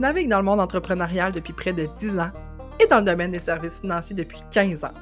Je 0.00 0.02
navigue 0.02 0.30
dans 0.30 0.38
le 0.38 0.44
monde 0.44 0.60
entrepreneurial 0.60 1.30
depuis 1.30 1.52
près 1.52 1.74
de 1.74 1.86
10 1.98 2.18
ans 2.20 2.30
et 2.82 2.86
dans 2.86 3.00
le 3.00 3.04
domaine 3.04 3.32
des 3.32 3.38
services 3.38 3.80
financiers 3.80 4.16
depuis 4.16 4.40
15 4.50 4.82
ans. 4.84 4.94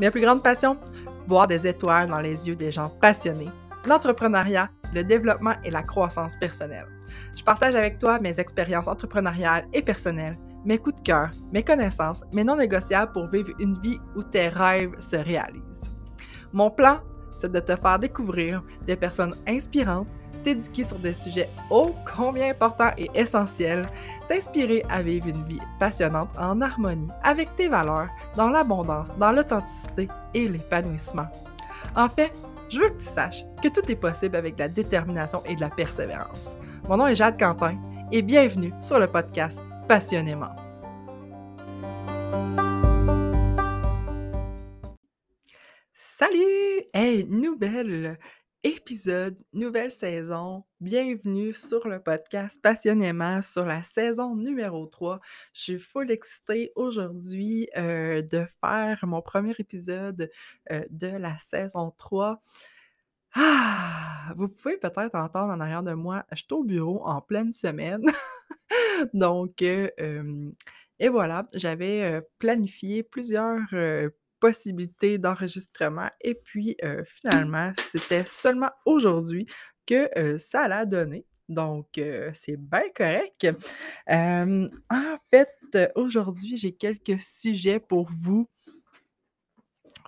Mes 0.00 0.10
plus 0.10 0.22
grandes 0.22 0.42
passions 0.42 0.76
Voir 1.28 1.46
des 1.46 1.68
étoiles 1.68 2.08
dans 2.08 2.18
les 2.18 2.48
yeux 2.48 2.56
des 2.56 2.72
gens 2.72 2.88
passionnés, 2.88 3.50
l'entrepreneuriat, 3.86 4.68
le 4.92 5.04
développement 5.04 5.54
et 5.62 5.70
la 5.70 5.84
croissance 5.84 6.34
personnelle. 6.34 6.88
Je 7.36 7.44
partage 7.44 7.76
avec 7.76 8.00
toi 8.00 8.18
mes 8.18 8.40
expériences 8.40 8.88
entrepreneuriales 8.88 9.68
et 9.72 9.82
personnelles, 9.82 10.36
mes 10.64 10.78
coups 10.78 10.96
de 10.96 11.02
cœur, 11.02 11.30
mes 11.52 11.62
connaissances, 11.62 12.24
mes 12.32 12.42
non 12.42 12.56
négociables 12.56 13.12
pour 13.12 13.28
vivre 13.28 13.52
une 13.60 13.80
vie 13.80 14.00
où 14.16 14.24
tes 14.24 14.48
rêves 14.48 14.98
se 14.98 15.14
réalisent. 15.14 15.92
Mon 16.52 16.72
plan, 16.72 16.98
c'est 17.36 17.52
de 17.52 17.60
te 17.60 17.76
faire 17.76 18.00
découvrir 18.00 18.64
des 18.84 18.96
personnes 18.96 19.36
inspirantes 19.46 20.08
t'éduquer 20.42 20.84
sur 20.84 20.98
des 20.98 21.14
sujets 21.14 21.48
ô 21.70 21.94
combien 22.16 22.50
importants 22.50 22.92
et 22.96 23.10
essentiels, 23.14 23.86
t'inspirer 24.28 24.84
à 24.88 25.02
vivre 25.02 25.28
une 25.28 25.44
vie 25.44 25.60
passionnante 25.78 26.30
en 26.38 26.60
harmonie 26.60 27.08
avec 27.22 27.54
tes 27.56 27.68
valeurs, 27.68 28.08
dans 28.36 28.48
l'abondance, 28.48 29.08
dans 29.18 29.32
l'authenticité 29.32 30.08
et 30.34 30.48
l'épanouissement. 30.48 31.28
En 31.96 32.08
fait, 32.08 32.32
je 32.68 32.80
veux 32.80 32.90
que 32.90 32.98
tu 32.98 33.08
saches 33.08 33.44
que 33.62 33.68
tout 33.68 33.90
est 33.90 33.96
possible 33.96 34.36
avec 34.36 34.54
de 34.54 34.60
la 34.60 34.68
détermination 34.68 35.42
et 35.44 35.56
de 35.56 35.60
la 35.60 35.70
persévérance. 35.70 36.54
Mon 36.88 36.96
nom 36.96 37.06
est 37.06 37.16
Jade 37.16 37.38
Quentin 37.38 37.76
et 38.12 38.22
bienvenue 38.22 38.72
sur 38.80 38.98
le 38.98 39.06
podcast 39.06 39.60
Passionnément. 39.88 40.54
Salut! 45.92 46.84
Hey, 46.92 47.24
nouvelle 47.28 48.18
épisode, 48.62 49.38
nouvelle 49.54 49.90
saison. 49.90 50.64
Bienvenue 50.80 51.54
sur 51.54 51.88
le 51.88 51.98
podcast 51.98 52.60
Passionnément 52.60 53.40
sur 53.40 53.64
la 53.64 53.82
saison 53.82 54.36
numéro 54.36 54.86
3. 54.86 55.18
Je 55.54 55.60
suis 55.60 55.78
full 55.78 56.10
excitée 56.10 56.70
aujourd'hui 56.76 57.70
euh, 57.78 58.20
de 58.20 58.44
faire 58.60 58.98
mon 59.06 59.22
premier 59.22 59.54
épisode 59.58 60.30
euh, 60.70 60.84
de 60.90 61.06
la 61.06 61.38
saison 61.38 61.94
3. 61.96 62.42
Ah, 63.34 64.34
vous 64.36 64.48
pouvez 64.48 64.76
peut-être 64.76 65.14
entendre 65.14 65.54
en 65.54 65.60
arrière 65.60 65.82
de 65.82 65.94
moi, 65.94 66.26
je 66.32 66.36
suis 66.36 66.46
au 66.50 66.62
bureau 66.62 67.02
en 67.06 67.22
pleine 67.22 67.54
semaine. 67.54 68.04
Donc, 69.14 69.62
euh, 69.62 70.50
et 70.98 71.08
voilà, 71.08 71.46
j'avais 71.54 72.20
planifié 72.38 73.02
plusieurs 73.02 73.72
possibilité 74.40 75.18
d'enregistrement. 75.18 76.08
Et 76.20 76.34
puis, 76.34 76.76
euh, 76.82 77.04
finalement, 77.04 77.72
c'était 77.90 78.24
seulement 78.26 78.70
aujourd'hui 78.84 79.46
que 79.86 80.08
euh, 80.18 80.38
ça 80.38 80.66
l'a 80.68 80.86
donné. 80.86 81.26
Donc, 81.48 81.98
euh, 81.98 82.30
c'est 82.32 82.56
bien 82.56 82.82
correct. 82.94 83.46
en 84.08 85.16
fait, 85.30 85.92
aujourd'hui, 85.96 86.56
j'ai 86.56 86.72
quelques 86.72 87.20
sujets 87.20 87.80
pour 87.80 88.08
vous 88.12 88.48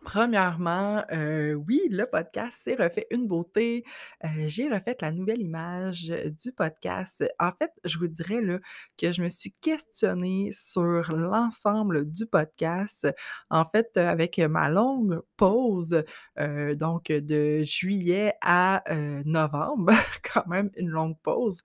Premièrement, 0.05 1.05
euh, 1.13 1.55
oui, 1.55 1.81
le 1.89 2.07
podcast 2.07 2.59
s'est 2.65 2.75
refait 2.75 3.07
une 3.13 3.29
beauté. 3.29 3.85
Euh, 4.25 4.29
j'ai 4.47 4.69
refait 4.69 4.97
la 5.01 5.13
nouvelle 5.13 5.41
image 5.41 6.13
du 6.43 6.51
podcast. 6.51 7.25
En 7.39 7.53
fait, 7.53 7.71
je 7.85 7.99
vous 7.99 8.09
dirais 8.09 8.41
là, 8.41 8.59
que 8.99 9.13
je 9.13 9.23
me 9.23 9.29
suis 9.29 9.53
questionnée 9.61 10.51
sur 10.53 11.13
l'ensemble 11.13 12.11
du 12.11 12.27
podcast. 12.27 13.09
En 13.49 13.65
fait, 13.65 13.97
avec 13.97 14.39
ma 14.39 14.69
longue 14.69 15.21
pause, 15.37 16.03
euh, 16.41 16.75
donc 16.75 17.05
de 17.07 17.63
juillet 17.63 18.35
à 18.43 18.83
novembre, 19.25 19.93
quand 20.35 20.47
même 20.49 20.71
une 20.77 20.89
longue 20.89 21.19
pause, 21.23 21.63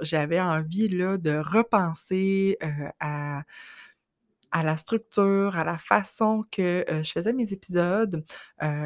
j'avais 0.00 0.40
envie 0.40 0.88
là, 0.88 1.18
de 1.18 1.36
repenser 1.36 2.56
à 3.00 3.42
à 4.50 4.62
la 4.62 4.76
structure, 4.76 5.56
à 5.56 5.64
la 5.64 5.78
façon 5.78 6.44
que 6.50 6.84
je 6.88 7.12
faisais 7.12 7.32
mes 7.32 7.52
épisodes, 7.52 8.24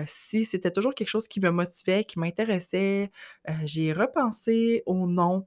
si 0.07 0.45
c'était 0.45 0.71
toujours 0.71 0.95
quelque 0.95 1.09
chose 1.09 1.29
qui 1.29 1.41
me 1.41 1.51
motivait, 1.51 2.05
qui 2.05 2.19
m'intéressait. 2.19 3.11
j'ai 3.65 3.93
repensé 3.93 4.83
au 4.87 5.07
nom, 5.07 5.45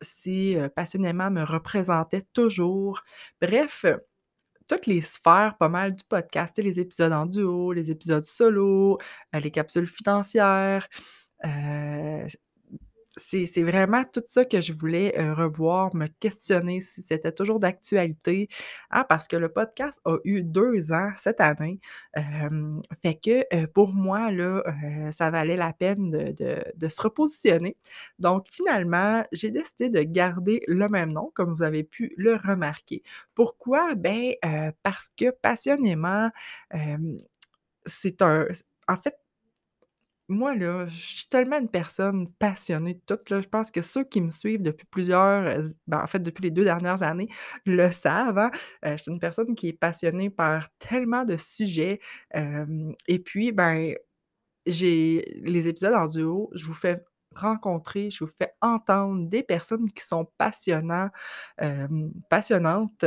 si 0.00 0.56
passionnément 0.76 1.30
me 1.30 1.42
représentait 1.42 2.22
toujours. 2.32 3.02
Bref, 3.40 3.84
toutes 4.68 4.86
les 4.86 5.02
sphères 5.02 5.56
pas 5.58 5.68
mal 5.68 5.94
du 5.94 6.04
podcast, 6.04 6.56
les 6.58 6.78
épisodes 6.78 7.12
en 7.12 7.26
duo, 7.26 7.72
les 7.72 7.90
épisodes 7.90 8.24
solo, 8.24 8.98
les 9.32 9.50
capsules 9.50 9.88
financières 9.88 10.88
c'est 13.16 13.62
vraiment 13.62 14.04
tout 14.04 14.22
ça 14.26 14.44
que 14.44 14.60
je 14.60 14.72
voulais 14.72 15.14
revoir, 15.32 15.94
me 15.94 16.06
questionner 16.06 16.80
si 16.80 17.02
c'était 17.02 17.32
toujours 17.32 17.58
d'actualité, 17.58 18.48
hein, 18.90 19.04
parce 19.08 19.26
que 19.28 19.36
le 19.36 19.48
podcast 19.48 20.00
a 20.04 20.16
eu 20.24 20.42
deux 20.42 20.92
ans 20.92 21.10
cette 21.16 21.40
année. 21.40 21.80
fait 23.02 23.16
que 23.16 23.66
pour 23.66 23.92
moi, 23.92 24.30
là, 24.30 24.62
ça 25.12 25.30
valait 25.30 25.56
la 25.56 25.72
peine 25.72 26.10
de, 26.10 26.88
se 26.88 27.02
repositionner. 27.02 27.76
Donc 28.18 28.46
finalement, 28.50 29.24
j'ai 29.32 29.50
décidé 29.50 29.88
de 29.88 30.02
garder 30.02 30.62
le 30.66 30.88
même 30.88 31.12
nom, 31.12 31.30
comme 31.34 31.54
vous 31.54 31.62
avez 31.62 31.84
pu 31.84 32.14
le 32.16 32.36
remarquer. 32.36 33.02
Pourquoi? 33.34 33.94
Ben, 33.94 34.34
parce 34.82 35.10
que 35.16 35.30
passionnément, 35.30 36.30
c'est 37.86 38.22
un... 38.22 38.46
En 38.88 38.96
fait, 38.96 39.19
moi, 40.30 40.54
là, 40.56 40.86
je 40.86 40.96
suis 40.96 41.28
tellement 41.28 41.58
une 41.58 41.68
personne 41.68 42.28
passionnée 42.38 42.94
de 42.94 43.00
tout, 43.06 43.18
là. 43.30 43.40
Je 43.42 43.48
pense 43.48 43.70
que 43.70 43.82
ceux 43.82 44.04
qui 44.04 44.20
me 44.22 44.30
suivent 44.30 44.62
depuis 44.62 44.86
plusieurs, 44.86 45.44
euh, 45.46 45.68
ben, 45.86 46.02
en 46.02 46.06
fait, 46.06 46.20
depuis 46.20 46.42
les 46.44 46.50
deux 46.52 46.64
dernières 46.64 47.02
années, 47.02 47.28
le 47.66 47.90
savent, 47.92 48.38
hein. 48.38 48.50
Euh, 48.86 48.96
je 48.96 49.02
suis 49.02 49.12
une 49.12 49.20
personne 49.20 49.54
qui 49.56 49.68
est 49.68 49.72
passionnée 49.74 50.30
par 50.30 50.68
tellement 50.78 51.24
de 51.24 51.36
sujets, 51.36 52.00
et 53.08 53.18
puis, 53.18 53.52
ben, 53.52 53.94
j'ai 54.66 55.24
les 55.44 55.68
épisodes 55.68 55.94
en 55.94 56.06
duo, 56.06 56.50
je 56.54 56.64
vous 56.66 56.74
fais 56.74 57.04
rencontrer, 57.36 58.10
je 58.10 58.24
vous 58.24 58.30
fais 58.38 58.52
entendre 58.62 59.28
des 59.28 59.42
personnes 59.42 59.90
qui 59.92 60.04
sont 60.06 60.26
passionnants, 60.38 61.10
passionnantes, 62.30 63.04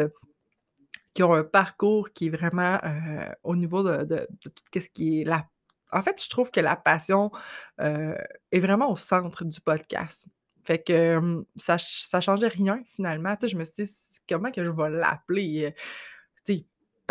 qui 1.13 1.23
ont 1.23 1.33
un 1.33 1.43
parcours 1.43 2.11
qui 2.13 2.27
est 2.27 2.29
vraiment, 2.29 2.79
euh, 2.83 3.29
au 3.43 3.55
niveau 3.55 3.83
de 3.83 4.03
de 4.03 4.15
de 4.15 4.49
tout 4.49 4.79
ce 4.79 4.89
qui 4.89 5.21
est 5.21 5.23
la 5.25 5.45
en 5.93 6.03
fait, 6.03 6.21
je 6.23 6.29
trouve 6.29 6.51
que 6.51 6.59
la 6.59 6.75
passion, 6.75 7.31
est 7.79 8.59
vraiment 8.59 8.91
au 8.91 8.95
centre 8.95 9.45
du 9.45 9.61
podcast. 9.61 10.27
Fait 10.65 10.81
que, 10.81 11.43
ça 11.57 11.77
ça 11.79 12.21
changeait 12.21 12.47
rien 12.47 12.81
finalement. 12.95 13.35
Je 13.45 13.55
me 13.57 13.63
suis 13.65 13.83
dit: 13.85 13.91
«Comment 14.29 14.51
que 14.51 14.63
je 14.65 14.71
vais 14.71 14.89
l'appeler?» 14.89 15.75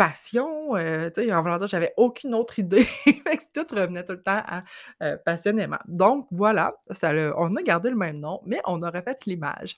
Passion, 0.03 0.75
euh, 0.75 1.09
en 1.31 1.41
voulant 1.41 1.57
dire, 1.57 1.67
j'avais 1.67 1.93
aucune 1.95 2.35
autre 2.35 2.59
idée. 2.59 2.85
tout 3.53 3.65
revenait 3.71 4.03
tout 4.03 4.13
le 4.13 4.21
temps 4.21 4.41
à 4.45 4.63
euh, 5.01 5.17
passionnément. 5.23 5.77
Donc 5.87 6.27
voilà, 6.31 6.75
ça 6.91 7.13
on 7.37 7.53
a 7.53 7.61
gardé 7.61 7.89
le 7.89 7.95
même 7.95 8.19
nom, 8.19 8.41
mais 8.45 8.59
on 8.65 8.81
a 8.81 8.89
refait 8.89 9.17
l'image. 9.25 9.77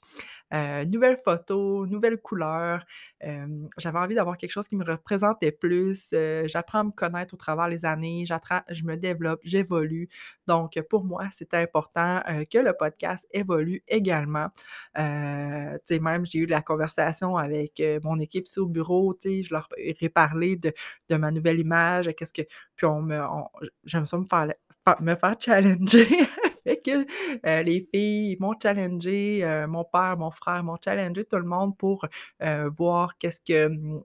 Euh, 0.53 0.85
nouvelle 0.85 1.17
photo, 1.23 1.85
nouvelle 1.85 2.17
couleur. 2.17 2.85
J'avais 3.77 3.99
envie 3.99 4.15
d'avoir 4.15 4.37
quelque 4.37 4.51
chose 4.51 4.67
qui 4.67 4.75
me 4.75 4.85
représentait 4.85 5.51
plus. 5.51 6.13
J'apprends 6.45 6.79
à 6.79 6.83
me 6.83 6.91
connaître 6.91 7.33
au 7.33 7.37
travers 7.37 7.67
les 7.67 7.85
années, 7.85 8.25
je 8.25 8.83
me 8.83 8.95
développe, 8.95 9.41
j'évolue. 9.43 10.07
Donc 10.47 10.79
pour 10.89 11.03
moi, 11.03 11.25
c'était 11.31 11.57
important 11.57 12.21
que 12.51 12.59
le 12.59 12.73
podcast 12.73 13.27
évolue 13.31 13.83
également. 13.87 14.47
même 14.95 16.25
j'ai 16.25 16.39
eu 16.39 16.45
la 16.45 16.61
conversation 16.61 17.35
avec 17.35 17.81
mon 18.03 18.19
équipe 18.19 18.47
ici 18.47 18.59
au 18.59 18.67
bureau, 18.67 19.15
je 19.23 19.51
leur 19.51 19.67
parler 20.15 20.55
de, 20.55 20.73
ma 21.15 21.29
nouvelle 21.29 21.59
image, 21.59 22.09
qu'est-ce 22.17 22.33
que. 22.33 22.41
Puis 22.75 22.85
on 22.87 23.01
me. 23.03 23.21
j'aime 23.83 24.07
ça 24.07 24.17
me 24.17 24.25
faire, 24.25 24.53
me 25.01 25.15
faire 25.15 25.35
challenger. 25.39 26.07
fait 26.63 26.81
que 26.81 27.05
euh, 27.45 27.63
les 27.63 27.87
filles 27.93 28.37
m'ont 28.39 28.55
challengé, 28.59 29.43
euh, 29.43 29.67
mon 29.67 29.83
père, 29.83 30.17
mon 30.17 30.31
frère 30.31 30.63
m'ont 30.63 30.77
challengé, 30.83 31.25
tout 31.25 31.37
le 31.37 31.43
monde 31.43 31.77
pour 31.77 32.05
euh, 32.41 32.69
voir 32.75 33.17
qu'est-ce 33.19 33.41
que 33.41 33.67
mmh, 33.67 34.03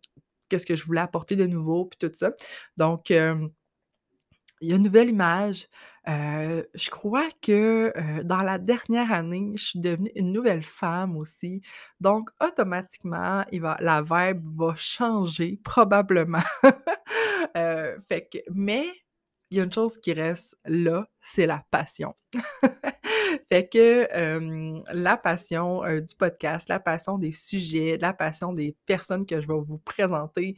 qu'est-ce 0.48 0.66
que 0.66 0.76
je 0.76 0.84
voulais 0.84 1.00
apporter 1.00 1.36
de 1.36 1.46
nouveau, 1.46 1.86
puis 1.86 1.98
tout 1.98 2.12
ça. 2.16 2.32
Donc, 2.76 3.10
il 3.10 4.68
y 4.68 4.72
a 4.72 4.76
une 4.76 4.82
nouvelle 4.82 5.08
image. 5.08 5.68
Je 6.06 6.90
crois 6.90 7.28
que 7.42 7.92
dans 8.22 8.42
la 8.42 8.58
dernière 8.58 9.12
année, 9.12 9.52
je 9.56 9.64
suis 9.64 9.80
devenue 9.80 10.12
une 10.14 10.32
nouvelle 10.32 10.64
femme 10.64 11.16
aussi. 11.16 11.60
Donc, 12.00 12.30
automatiquement, 12.40 13.44
la 13.52 14.02
vibe 14.02 14.42
va 14.56 14.74
changer, 14.76 15.60
probablement. 15.62 16.42
fait 18.08 18.28
que, 18.32 18.38
mais 18.52 18.90
il 19.50 19.58
y 19.58 19.60
a 19.60 19.64
une 19.64 19.72
chose 19.72 19.98
qui 19.98 20.12
reste 20.12 20.56
là, 20.64 21.06
c'est 21.20 21.46
la 21.46 21.64
passion. 21.70 22.14
fait 23.50 23.68
que 23.68 24.08
la 24.92 25.16
passion 25.16 25.82
du 25.82 26.14
podcast, 26.16 26.68
la 26.68 26.80
passion 26.80 27.18
des 27.18 27.32
sujets, 27.32 27.98
la 28.00 28.12
passion 28.12 28.52
des 28.52 28.76
personnes 28.86 29.26
que 29.26 29.40
je 29.40 29.46
vais 29.46 29.60
vous 29.66 29.78
présenter, 29.78 30.54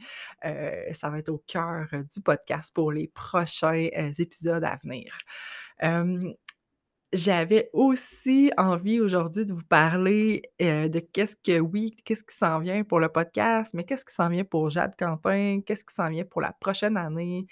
ça 0.91 1.09
va 1.09 1.19
être 1.19 1.29
au 1.29 1.43
cœur 1.47 1.87
du 1.91 2.21
podcast 2.21 2.73
pour 2.73 2.91
les 2.91 3.07
prochains 3.07 3.89
épisodes 4.17 4.63
à 4.63 4.77
venir. 4.83 5.17
J'avais 7.13 7.69
aussi 7.73 8.51
envie 8.57 8.99
aujourd'hui 8.99 9.45
de 9.45 9.53
vous 9.53 9.63
parler, 9.63 10.43
heu, 10.61 10.89
de 10.89 10.99
qu'est-ce 10.99 11.35
que 11.35 11.59
oui, 11.59 11.95
qu'est-ce 12.05 12.23
qui 12.23 12.35
s'en 12.35 12.59
vient 12.59 12.83
pour 12.83 12.99
le 12.99 13.09
podcast, 13.09 13.73
mais 13.73 13.83
qu'est-ce 13.85 14.05
qui 14.05 14.13
s'en 14.13 14.29
vient 14.29 14.43
pour 14.43 14.69
Jade 14.69 14.95
Quentin? 14.97 15.61
Qu'est-ce 15.65 15.85
qui 15.85 15.93
s'en 15.93 16.09
vient 16.09 16.25
pour 16.25 16.41
la 16.41 16.53
prochaine 16.53 16.97
année? 16.97 17.47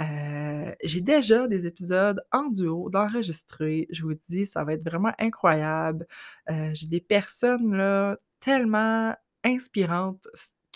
Heu, 0.00 0.74
j'ai 0.84 1.00
déjà 1.02 1.48
des 1.48 1.66
épisodes 1.66 2.20
en 2.32 2.44
duo 2.50 2.90
d'enregistrés. 2.90 3.88
Je 3.90 4.04
vous 4.04 4.14
dis, 4.28 4.46
ça 4.46 4.64
va 4.64 4.74
être 4.74 4.84
vraiment 4.84 5.12
incroyable. 5.18 6.06
Heu, 6.50 6.70
j'ai 6.74 6.88
des 6.88 7.00
personnes 7.00 7.76
là, 7.76 8.16
tellement 8.40 9.14
inspirantes 9.44 10.26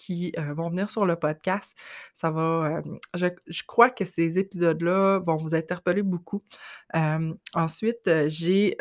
qui, 0.03 0.33
heu, 0.39 0.53
vont 0.55 0.71
venir 0.71 0.91
sur 0.91 1.07
le 1.07 1.17
podcast. 1.17 1.77
Ça 2.15 2.31
va, 2.31 2.83
hem, 2.85 2.99
je 3.15 3.63
crois 3.67 3.91
que 3.91 4.05
ces 4.05 4.39
épisodes-là 4.39 5.21
vont 5.21 5.37
vous 5.37 5.55
interpeller 5.55 6.03
beaucoup. 6.03 6.43
Hem, 6.95 7.37
ensuite, 7.55 8.11
j'ai, 8.29 8.77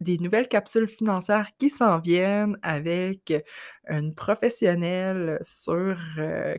des 0.00 0.18
nouvelles 0.18 0.48
capsules 0.48 0.88
financières 0.88 1.50
qui 1.58 1.70
s'en 1.70 1.98
viennent 1.98 2.58
avec 2.62 3.32
une 3.88 4.14
professionnelle 4.14 5.38
sur, 5.42 5.96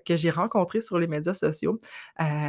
que 0.06 0.18
j'ai 0.18 0.32
rencontrée 0.32 0.82
sur 0.82 0.98
les 0.98 1.08
médias 1.08 1.34
sociaux. 1.34 1.78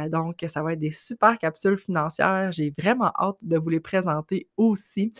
Donc 0.09 0.43
ça 0.47 0.63
va 0.63 0.73
être 0.73 0.79
des 0.79 0.91
super 0.91 1.37
capsules 1.37 1.77
financières. 1.77 2.51
J'ai 2.51 2.73
vraiment 2.77 3.11
hâte 3.19 3.37
de 3.43 3.57
vous 3.57 3.69
les 3.69 3.79
présenter 3.79 4.47
aussi. 4.57 5.11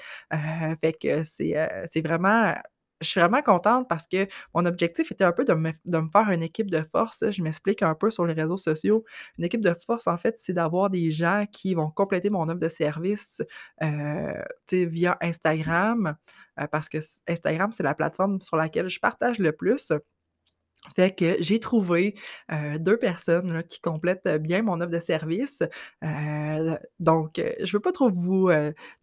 Fait 0.82 0.94
que 1.00 1.24
c'est 1.24 2.02
vraiment 2.02 2.56
je 3.02 3.08
suis 3.08 3.20
vraiment 3.22 3.42
contente 3.42 3.88
parce 3.90 4.08
que 4.08 4.28
mon 4.54 4.66
objectif 4.66 5.12
était 5.12 5.24
un 5.24 5.32
peu 5.32 5.46
de 5.46 5.54
me 5.54 5.72
faire 6.12 6.30
une 6.32 6.44
équipe 6.44 6.70
de 6.72 6.82
force. 6.92 7.24
Je 7.32 7.42
m'explique 7.44 7.82
un 7.84 7.96
peu 7.96 8.12
sur 8.12 8.26
les 8.26 8.34
réseaux 8.34 8.58
sociaux. 8.58 9.06
Une 9.38 9.46
équipe 9.46 9.62
de 9.62 9.74
force, 9.86 10.08
en 10.08 10.18
fait, 10.18 10.36
c'est 10.40 10.54
d'avoir 10.54 10.90
des 10.90 11.12
gens 11.12 11.46
qui 11.52 11.74
vont 11.76 11.90
compléter 11.92 12.30
mon 12.30 12.48
offre 12.50 12.60
de 12.60 12.70
service, 12.70 13.42
sais, 14.68 14.86
via 14.86 15.18
Instagram, 15.22 16.16
heu, 16.60 16.68
parce 16.72 16.90
que 16.90 16.98
Instagram, 17.28 17.72
c'est 17.72 17.84
la 17.84 17.96
plateforme 17.96 18.42
sur 18.42 18.58
laquelle 18.58 18.90
je 18.90 19.00
partage 19.00 19.40
le 19.40 19.52
plus. 19.52 19.92
Fait 20.96 21.14
que 21.14 21.36
j'ai 21.42 21.60
trouvé, 21.60 22.16
heu, 22.52 22.80
2 22.80 22.98
personnes 22.98 23.64
qui 23.64 23.82
complètent, 23.82 24.28
bien 24.42 24.62
mon 24.64 24.80
offre 24.82 24.92
de 24.92 25.00
service. 25.00 25.62
Donc, 27.00 27.34
je 27.64 27.72
veux 27.74 27.80
pas 27.82 27.92
trop 27.92 28.10
vous, 28.10 28.50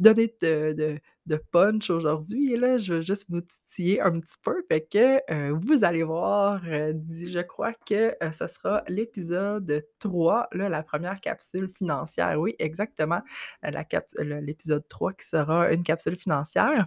donner 0.01 0.35
de 0.43 0.99
de 1.27 1.37
punch 1.53 1.91
aujourd'hui 1.91 2.57
là, 2.57 2.79
je 2.79 2.95
veux 2.95 3.03
juste 3.03 3.27
vous 3.29 3.41
titiller 3.41 4.01
un 4.01 4.21
petit 4.21 4.37
peu. 4.43 4.63
Fait 4.69 4.83
que, 4.91 5.19
heu, 5.33 5.59
vous 5.67 5.85
allez 5.85 6.03
voir, 6.05 6.61
di 6.95 7.33
je 7.33 7.41
crois 7.41 7.73
que, 7.87 8.11
heu, 8.25 8.33
ce 8.33 8.47
sera 8.49 8.83
l'épisode 8.89 9.85
3, 9.99 10.49
là, 10.53 10.69
la 10.69 10.83
première 10.83 11.21
capsule 11.21 11.71
financière. 11.77 12.39
Oui, 12.41 12.55
exactement, 12.59 13.21
le 13.63 14.41
l'épisode 14.41 14.87
3 14.89 15.13
qui 15.15 15.27
sera 15.27 15.73
une 15.73 15.83
capsule 15.83 16.17
financière. 16.17 16.87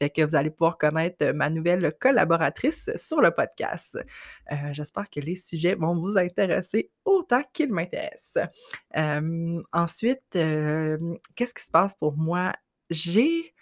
Fait 0.00 0.08
que 0.08 0.22
vous 0.22 0.34
allez 0.34 0.48
pouvoir 0.50 0.78
connaître, 0.78 1.32
ma 1.34 1.50
nouvelle 1.50 1.92
collaboratrice 2.00 2.88
sur 2.96 3.20
le 3.20 3.32
podcast. 3.32 3.98
J'espère 4.72 5.10
que 5.10 5.20
les 5.20 5.36
sujets 5.36 5.74
vont 5.74 5.94
vous 5.94 6.16
intéresser 6.16 6.90
autant 7.04 7.42
qu'ils 7.52 7.70
m'intéressent. 7.72 8.38
Ensuite, 9.72 10.22
qu'est-ce 10.32 11.54
qui 11.54 11.64
se 11.64 11.70
passe 11.70 11.94
pour 11.96 12.16
moi? 12.16 12.54
J'ai, 12.88 13.52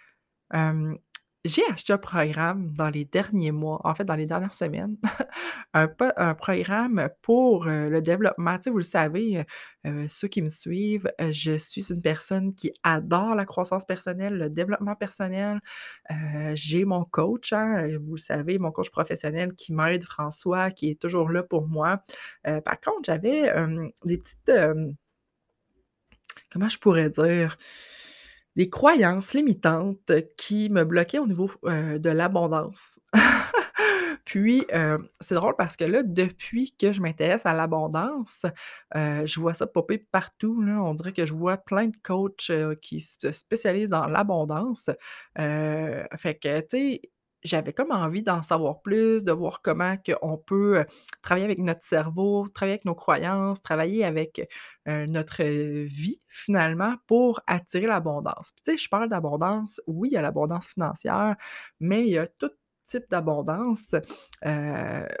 j'ai 1.45 1.63
acheté 1.71 1.93
un 1.93 1.97
programme 1.97 2.73
dans 2.73 2.89
les 2.89 3.05
derniers 3.05 3.51
mois, 3.53 3.79
en 3.85 3.95
fait, 3.95 4.03
dans 4.03 4.15
les 4.15 4.25
dernières 4.25 4.53
semaines, 4.53 4.97
un 5.73 5.87
programme 6.35 7.09
pour, 7.21 7.65
heu, 7.67 7.89
le 7.89 8.01
développement. 8.01 8.57
Vous 8.65 8.77
le 8.77 8.83
savez, 8.83 9.39
heu 9.39 9.45
heu, 9.89 10.07
ceux 10.09 10.27
qui 10.27 10.41
me 10.41 10.49
suivent, 10.49 11.09
je 11.31 11.57
suis 11.57 11.91
une 11.93 12.01
personne 12.01 12.53
qui 12.55 12.73
adore 12.83 13.35
la 13.35 13.45
croissance 13.45 13.85
personnelle, 13.85 14.37
le 14.37 14.49
développement 14.49 14.95
personnel. 14.95 15.61
J'ai 16.55 16.83
mon 16.85 17.05
coach, 17.05 17.53
hein, 17.53 17.87
vous 18.05 18.15
le 18.15 18.21
savez, 18.21 18.59
mon 18.59 18.71
coach 18.71 18.89
professionnel 18.89 19.53
qui 19.53 19.73
m'aide, 19.73 20.03
François, 20.03 20.71
qui 20.71 20.89
est 20.91 20.99
toujours 21.01 21.29
là 21.29 21.43
pour 21.43 21.67
moi. 21.67 22.03
Par 22.43 22.79
contre, 22.81 23.03
j'avais, 23.05 23.49
des 24.03 24.17
petites, 24.17 24.51
comment 26.51 26.69
je 26.69 26.77
pourrais 26.79 27.09
dire? 27.09 27.57
Des 28.55 28.69
croyances 28.69 29.33
limitantes 29.33 30.11
qui 30.37 30.69
me 30.69 30.83
bloquaient 30.83 31.19
au 31.19 31.27
niveau, 31.27 31.49
heu, 31.65 31.99
de 31.99 32.09
l'abondance. 32.09 32.99
Puis, 34.25 34.65
heu, 34.73 34.99
c'est 35.19 35.35
drôle 35.35 35.55
parce 35.57 35.75
que 35.77 35.85
là, 35.85 36.03
depuis 36.03 36.73
que 36.79 36.91
je 36.93 37.01
m'intéresse 37.01 37.45
à 37.45 37.53
l'abondance, 37.53 38.45
heu, 38.95 39.25
je 39.25 39.39
vois 39.39 39.53
ça 39.53 39.67
popper 39.67 39.99
partout. 40.11 40.63
On 40.67 40.93
dirait 40.95 41.13
que 41.13 41.25
je 41.25 41.33
vois 41.33 41.57
plein 41.57 41.87
de 41.87 41.95
coachs, 42.03 42.51
qui 42.81 43.01
se 43.01 43.31
spécialisent 43.31 43.89
dans 43.89 44.07
l'abondance. 44.07 44.89
Fait 45.37 46.35
que, 46.41 46.59
tu 46.61 46.65
sais, 46.71 47.01
j'avais 47.43 47.73
comme 47.73 47.91
envie 47.91 48.23
d'en 48.23 48.41
savoir 48.41 48.81
plus, 48.81 49.23
de 49.23 49.31
voir 49.31 49.61
comment 49.61 49.95
qu'on 49.97 50.37
peut, 50.37 50.85
travailler 51.21 51.45
avec 51.45 51.59
notre 51.59 51.85
cerveau, 51.85 52.47
travailler 52.49 52.73
avec 52.73 52.85
nos 52.85 52.95
croyances, 52.95 53.61
travailler 53.61 54.05
avec, 54.05 54.49
notre, 54.85 55.43
vie 55.43 56.19
finalement 56.27 56.95
pour 57.07 57.41
attirer 57.47 57.85
l'abondance. 57.85 58.51
Tu 58.55 58.71
sais, 58.71 58.77
je 58.77 58.89
parle 58.89 59.09
d'abondance, 59.09 59.79
oui, 59.87 60.09
il 60.09 60.13
y 60.13 60.17
a 60.17 60.21
l'abondance 60.21 60.69
financière, 60.69 61.35
mais 61.79 62.01
il 62.01 62.09
y 62.09 62.17
a 62.17 62.27
tout 62.27 62.51
type 62.85 63.05
d'abondance. 63.09 63.95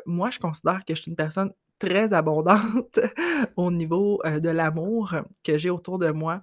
Moi, 0.05 0.29
je 0.31 0.39
considère 0.39 0.83
que 0.85 0.95
je 0.95 1.01
suis 1.01 1.11
une 1.11 1.17
personne 1.17 1.51
très 1.77 2.13
abondante 2.13 2.99
au 3.55 3.71
niveau, 3.71 4.21
de 4.25 4.49
l'amour 4.49 5.15
que 5.43 5.57
j'ai 5.57 5.69
autour 5.69 5.99
de 5.99 6.11
moi. 6.11 6.41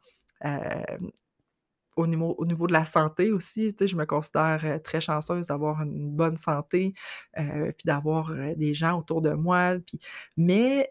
Au 1.97 2.07
niveau 2.07 2.35
au 2.39 2.47
niveau 2.47 2.67
de 2.67 2.73
la 2.75 2.85
santé 2.85 3.33
aussi, 3.33 3.75
tu 3.75 3.85
sais, 3.85 3.89
je 3.89 3.97
me 3.97 4.05
considère, 4.07 4.61
heu, 4.65 4.81
très 4.83 5.01
chanceuse 5.01 5.47
d'avoir 5.49 5.83
une 5.83 6.11
bonne 6.11 6.37
santé, 6.39 6.95
heu, 7.39 7.73
puis 7.77 7.85
d'avoir, 7.87 8.31
heu, 8.33 8.55
des 8.57 8.75
gens 8.75 8.99
autour 8.99 9.23
de 9.23 9.31
moi, 9.33 9.77
puis 9.87 9.99
mais 10.37 10.91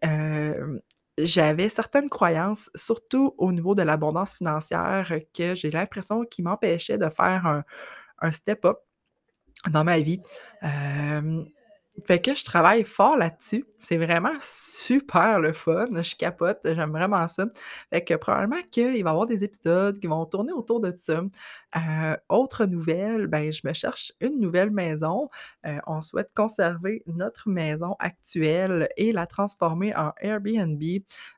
j'avais 1.18 1.70
certaines 1.70 2.10
croyances, 2.10 2.70
surtout 2.76 3.34
au 3.38 3.52
niveau 3.52 3.74
de 3.76 3.82
l'abondance 3.84 4.34
financière, 4.36 5.08
euh, 5.12 5.20
que 5.38 5.56
j'ai 5.56 5.72
l'impression 5.72 6.26
qui 6.26 6.42
m'empêchaient 6.44 6.98
de 6.98 7.10
faire 7.10 7.46
un 7.46 7.64
un 8.22 8.32
step 8.32 8.66
up 8.66 8.78
dans 9.72 9.84
ma 9.86 10.00
vie. 10.02 10.22
Fait 12.06 12.20
que 12.22 12.34
je 12.36 12.44
travaille 12.44 12.84
fort 12.84 13.16
là-dessus. 13.18 13.66
C'est 13.80 13.98
vraiment 13.98 14.34
super 14.42 15.40
le 15.40 15.54
fun. 15.54 15.88
Je 16.02 16.16
capote, 16.16 16.60
j'aime 16.66 16.92
vraiment 16.92 17.28
ça. 17.28 17.46
Fait 17.92 18.04
que 18.04 18.14
probablement 18.16 18.62
qu'il 18.72 18.86
va 19.04 19.10
y 19.10 19.12
avoir 19.12 19.26
des 19.26 19.44
épisodes 19.44 20.00
qui 20.00 20.08
vont 20.08 20.26
tourner 20.26 20.52
autour 20.54 20.80
de 20.82 20.94
ça. 20.98 21.22
Heu, 21.76 22.18
autre 22.30 22.66
nouvelle, 22.66 23.28
ben, 23.28 23.52
je 23.52 23.62
me 23.66 23.74
cherche 23.74 24.14
une 24.22 24.40
nouvelle 24.40 24.72
maison. 24.72 25.30
Heu, 25.66 25.80
on 25.88 26.02
souhaite 26.02 26.32
conserver 26.36 27.04
notre 27.08 27.50
maison 27.50 27.96
actuelle 28.00 28.90
et 28.98 29.12
la 29.12 29.26
transformer 29.28 29.96
en 29.96 30.12
Airbnb. 30.22 30.82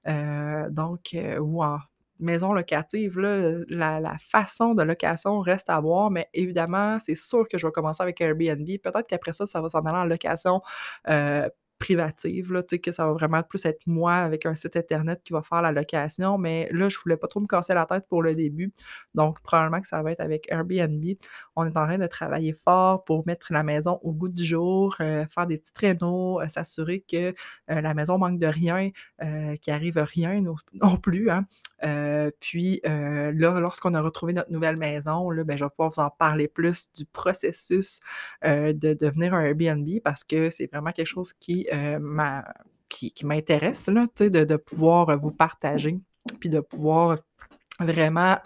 Heu, 0.08 0.68
donc, 0.72 1.16
ou 1.40 1.64
en 1.64 1.80
maison 2.20 2.54
locative, 2.54 3.20
là, 3.20 4.00
la 4.00 4.18
façon 4.20 4.74
de 4.76 4.84
location 4.84 5.40
reste 5.40 5.70
à 5.70 5.80
voir, 5.80 6.10
mais 6.12 6.28
évidemment, 6.34 7.00
c'est 7.00 7.16
sûr 7.16 7.48
que 7.50 7.58
je 7.58 7.66
vais 7.68 7.72
commencer 7.72 8.04
avec 8.04 8.20
Airbnb. 8.22 8.66
Peut-être 8.84 9.08
qu'après 9.08 9.34
ça, 9.34 9.46
ça 9.46 9.62
va 9.62 9.70
s'en 9.70 9.80
aller 9.82 9.98
en 9.98 10.06
location, 10.06 10.62
heu, 11.10 11.50
privative, 11.80 12.52
là, 12.52 12.64
que 12.64 12.92
ça 12.92 13.06
va 13.06 13.14
vraiment 13.14 13.44
plus 13.44 13.64
être 13.66 13.82
moi 13.86 14.16
avec 14.16 14.48
un 14.48 14.56
site 14.56 14.76
internet 14.76 15.22
qui 15.24 15.32
va 15.32 15.44
faire 15.44 15.62
la 15.62 15.72
location, 15.72 16.40
mais 16.40 16.68
là, 16.72 16.90
je 16.90 16.98
voulais 17.04 17.18
pas 17.18 17.28
trop 17.28 17.40
me 17.40 17.46
casser 17.46 17.76
la 17.76 17.86
tête 17.86 18.06
pour 18.10 18.24
le 18.24 18.34
début, 18.34 18.74
donc 19.14 19.40
probablement 19.42 19.80
que 19.82 19.88
ça 19.88 20.02
va 20.02 20.12
être 20.12 20.20
avec 20.22 20.48
Airbnb. 20.52 21.04
On 21.56 21.66
est 21.66 21.78
en 21.78 21.86
train 21.86 22.00
de 22.00 22.08
travailler 22.08 22.54
fort 22.54 23.04
pour 23.06 23.28
mettre 23.28 23.54
la 23.54 23.62
maison 23.62 24.00
au 24.02 24.12
goût 24.12 24.30
du 24.30 24.44
jour, 24.44 24.96
heu, 25.02 25.26
faire 25.30 25.46
des 25.46 25.60
petits 25.60 25.72
rénaux, 25.80 26.42
heu, 26.42 26.48
s'assurer 26.50 27.02
que, 27.08 27.30
heu, 27.30 27.34
la 27.70 27.94
maison 27.94 28.18
manque 28.18 28.40
de 28.40 28.48
rien, 28.48 28.90
qu'il 29.62 29.74
arrive 29.74 29.98
rien 30.00 30.42
non 30.42 30.56
non 30.74 30.98
plus, 30.98 31.30
hein. 31.30 31.46
Heu, 31.84 32.32
puis, 32.40 32.82
heu, 32.86 33.32
là, 33.32 33.60
lorsqu'on 33.60 33.94
a 33.94 34.02
retrouvé 34.02 34.34
notre 34.34 34.52
nouvelle 34.52 34.78
maison, 34.78 35.30
là, 35.30 35.44
ben, 35.44 35.58
je 35.58 35.64
vais 35.64 35.70
pouvoir 35.70 35.90
vous 35.92 36.00
en 36.02 36.10
parler 36.10 36.48
plus 36.48 36.90
du 36.96 37.06
processus, 37.06 38.00
heu, 38.46 38.74
de 38.74 38.94
devenir 38.94 39.34
un 39.34 39.42
Airbnb 39.42 39.88
parce 40.04 40.24
que 40.24 40.50
c'est 40.50 40.68
vraiment 40.72 40.92
quelque 40.92 41.08
chose 41.08 41.34
qui, 41.34 41.68
qui 42.90 43.12
qui 43.12 43.26
m'intéresse, 43.26 43.88
de 43.88 44.44
de 44.44 44.56
pouvoir, 44.56 45.18
vous 45.20 45.32
partager, 45.32 46.00
puis 46.40 46.50
de 46.50 46.60
pouvoir 46.60 47.20
vraiment, 47.80 48.38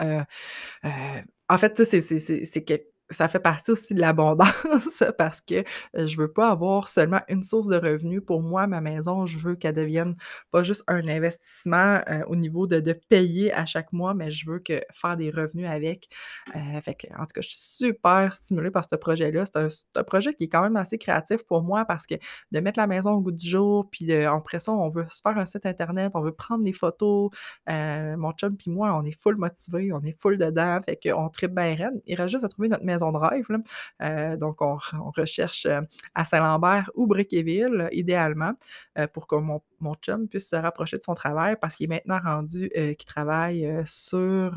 en 1.48 1.58
fait, 1.58 1.84
c'est 1.84 2.00
c'est 2.00 2.18
c'est 2.18 2.44
c'est 2.44 2.64
que 2.64 2.74
ça 3.14 3.28
fait 3.28 3.40
partie 3.40 3.70
aussi 3.70 3.94
de 3.94 4.00
l'abondance 4.00 5.02
parce 5.18 5.40
que, 5.40 5.64
je 5.94 6.16
veux 6.16 6.32
pas 6.32 6.50
avoir 6.50 6.88
seulement 6.88 7.20
une 7.28 7.42
source 7.42 7.68
de 7.68 7.76
revenus. 7.76 8.22
Pour 8.24 8.42
moi, 8.42 8.66
ma 8.66 8.80
maison, 8.80 9.26
je 9.26 9.38
veux 9.38 9.54
qu'elle 9.54 9.74
devienne 9.74 10.16
pas 10.50 10.62
juste 10.62 10.84
un 10.88 11.06
investissement, 11.08 12.00
au 12.26 12.36
niveau 12.36 12.66
de 12.66 12.80
de 12.80 12.92
payer 12.92 13.52
à 13.52 13.64
chaque 13.64 13.92
mois, 13.92 14.14
mais 14.14 14.30
je 14.30 14.50
veux 14.50 14.58
que 14.58 14.82
faire 14.92 15.16
des 15.16 15.30
revenus 15.30 15.68
avec. 15.68 16.08
En 16.54 16.80
tout 16.80 17.34
cas, 17.34 17.40
je 17.40 17.48
suis 17.48 17.56
super 17.56 18.34
stimulée 18.34 18.70
par 18.70 18.84
ce 18.84 18.96
projet-là. 18.96 19.44
C'est 19.46 19.98
un 19.98 20.04
projet 20.04 20.34
qui 20.34 20.44
est 20.44 20.48
quand 20.48 20.62
même 20.62 20.76
assez 20.76 20.98
créatif 20.98 21.44
pour 21.44 21.62
moi 21.62 21.84
parce 21.84 22.06
que 22.06 22.14
de 22.50 22.60
mettre 22.60 22.78
la 22.78 22.86
maison 22.86 23.12
au 23.12 23.20
goût 23.20 23.32
du 23.32 23.48
jour, 23.48 23.88
puis, 23.90 24.12
après 24.14 24.58
ça, 24.58 24.72
on 24.72 24.88
veut 24.88 25.06
se 25.10 25.20
faire 25.22 25.38
un 25.38 25.46
site 25.46 25.66
internet, 25.66 26.12
on 26.14 26.20
veut 26.20 26.32
prendre 26.32 26.64
des 26.64 26.72
photos. 26.72 27.30
Mon 27.68 28.32
chum 28.32 28.56
puis 28.56 28.70
moi, 28.70 28.94
on 28.94 29.04
est 29.04 29.20
full 29.20 29.36
motivés, 29.36 29.92
on 29.92 30.02
est 30.02 30.16
full 30.20 30.38
dedans, 30.38 30.80
fait 30.84 30.98
qu'on 31.02 31.28
tripe 31.28 31.54
bien 31.54 31.74
raide. 31.74 32.02
Il 32.06 32.14
reste 32.16 32.30
juste 32.30 32.44
à 32.44 32.48
trouver 32.48 32.68
notre 32.68 32.84
maison 32.84 33.01
là. 33.10 33.58
Heu, 34.02 34.36
donc 34.36 34.62
on 34.62 34.76
recherche, 35.16 35.66
heu, 35.66 35.80
à 36.14 36.24
Saint-Lambert 36.24 36.90
ou 36.94 37.06
Briqueville, 37.06 37.88
idéalement, 37.92 38.52
heu, 38.98 39.06
pour 39.08 39.26
que 39.26 39.36
mon 39.36 39.62
mon 39.80 39.94
chum 39.94 40.28
puisse 40.28 40.48
se 40.48 40.54
rapprocher 40.56 40.96
de 40.98 41.02
son 41.02 41.14
travail 41.14 41.56
parce 41.60 41.74
qu'il 41.74 41.86
est 41.86 41.88
maintenant 41.88 42.20
rendu, 42.22 42.70
qu'il 42.70 43.04
travaille, 43.04 43.68
sur, 43.84 44.56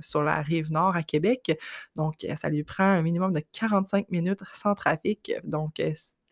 sur 0.00 0.22
la 0.22 0.42
rive 0.42 0.70
nord 0.70 0.94
à 0.94 1.02
Québec. 1.02 1.58
Donc, 1.96 2.26
ça 2.36 2.50
lui 2.50 2.62
prend 2.62 2.84
un 2.84 3.00
minimum 3.02 3.32
de 3.32 3.40
45 3.52 4.10
minutes 4.10 4.40
sans 4.52 4.74
trafic. 4.74 5.32
Donc, 5.44 5.80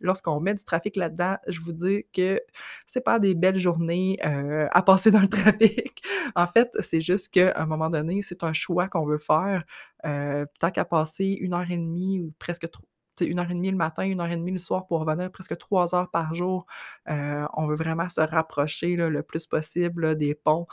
lorsqu'on 0.00 0.40
met 0.40 0.54
du 0.54 0.64
trafic 0.64 0.97
là-dedans, 0.97 1.37
je 1.49 1.61
vous 1.61 1.73
dis 1.73 2.04
que 2.12 2.40
c'est 2.87 3.02
pas 3.04 3.19
des 3.19 3.35
belles 3.35 3.59
journées, 3.59 4.19
heu, 4.26 4.69
à 4.73 4.83
passer 4.83 5.11
dans 5.11 5.21
le 5.21 5.28
trafic. 5.28 6.02
En 6.37 6.47
fait, 6.47 6.71
c'est 6.80 7.00
juste 7.00 7.28
qu'à 7.33 7.52
un 7.57 7.66
moment 7.66 7.90
donné, 7.90 8.23
c'est 8.23 8.45
un 8.45 8.52
choix 8.52 8.88
qu'on 8.88 9.07
veut 9.07 9.19
faire. 9.19 9.64
Heu, 10.07 10.47
tant 10.59 10.71
qu'à 10.71 10.85
passer 10.85 11.38
1 11.40 11.54
heure 11.54 11.71
et 11.71 11.76
demie 11.78 12.21
ou 12.21 12.33
presque 12.38 12.71
tro 12.71 12.83
tu 13.16 13.25
sais, 13.26 13.30
1 13.30 13.38
heure 13.40 13.50
et 13.50 13.54
demie 13.54 13.71
le 13.71 13.76
matin, 13.76 14.02
1 14.04 14.21
heure 14.21 14.30
et 14.30 14.37
demie 14.37 14.52
le 14.52 14.59
soir 14.59 14.87
pour 14.87 15.00
revenir 15.00 15.30
presque 15.30 15.57
3 15.59 15.95
heures 15.95 16.11
par 16.11 16.35
jour, 16.35 16.66
heu, 17.11 17.47
on 17.54 17.66
veut 17.66 17.76
vraiment 17.76 18.09
se 18.09 18.21
rapprocher, 18.23 18.97
le 18.97 19.23
plus 19.23 19.47
possible, 19.47 20.14
des 20.16 20.35
ponts, 20.35 20.66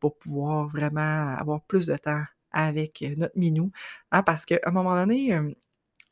pour 0.00 0.16
pouvoir 0.18 0.68
vraiment 0.68 1.34
avoir 1.36 1.62
plus 1.62 1.86
de 1.86 1.96
temps 1.96 2.22
avec, 2.52 3.04
notre 3.16 3.36
minou, 3.38 3.70
hein. 4.12 4.22
Parce 4.22 4.44
qu'à 4.46 4.58
un 4.64 4.70
moment 4.72 4.94
donné, 4.94 5.32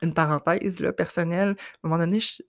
une 0.03 0.15
parenthèse, 0.15 0.81
là, 0.81 0.93
personnelle, 0.93 1.51
à 1.51 1.53
un 1.87 1.89
moment 1.89 1.99
donné, 1.99 2.21
je 2.21 2.43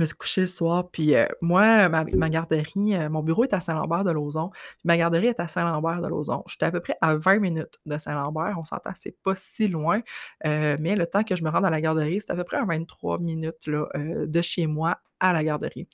me 0.00 0.06
suis 0.06 0.16
couchée 0.16 0.42
le 0.42 0.46
soir, 0.48 0.90
puis, 0.90 1.14
heu, 1.16 1.28
moi, 1.42 1.88
ma 1.90 2.30
garderie, 2.30 2.94
heu, 2.96 3.08
mon 3.10 3.22
bureau 3.22 3.44
est 3.44 3.54
à 3.54 3.60
Saint-Lambert-de-Lauzon, 3.60 4.50
puis 4.50 4.80
ma 4.84 4.96
garderie 4.96 5.28
est 5.28 5.40
à 5.40 5.48
Saint-Lambert-de-Lauzon. 5.48 6.44
J'étais 6.48 6.66
à 6.66 6.70
peu 6.72 6.80
près 6.80 6.96
à 7.02 7.16
20 7.16 7.38
minutes 7.40 7.80
de 7.86 7.98
Saint-Lambert, 7.98 8.56
on 8.58 8.64
s'entend, 8.64 8.92
c'est 8.96 9.16
pas 9.22 9.34
si 9.36 9.68
loin, 9.68 10.00
heu, 10.46 10.76
mais 10.80 10.96
le 10.96 11.06
temps 11.06 11.24
que 11.24 11.36
je 11.36 11.44
me 11.44 11.50
rende 11.50 11.66
à 11.66 11.70
la 11.70 11.80
garderie, 11.82 12.20
c'est 12.20 12.30
à 12.32 12.36
peu 12.36 12.44
près 12.44 12.58
à 12.58 12.64
23 12.64 13.18
minutes, 13.20 13.68
de 13.68 14.42
chez 14.42 14.66
moi 14.66 14.98
à 15.20 15.32
la 15.32 15.44
garderie. 15.44 15.88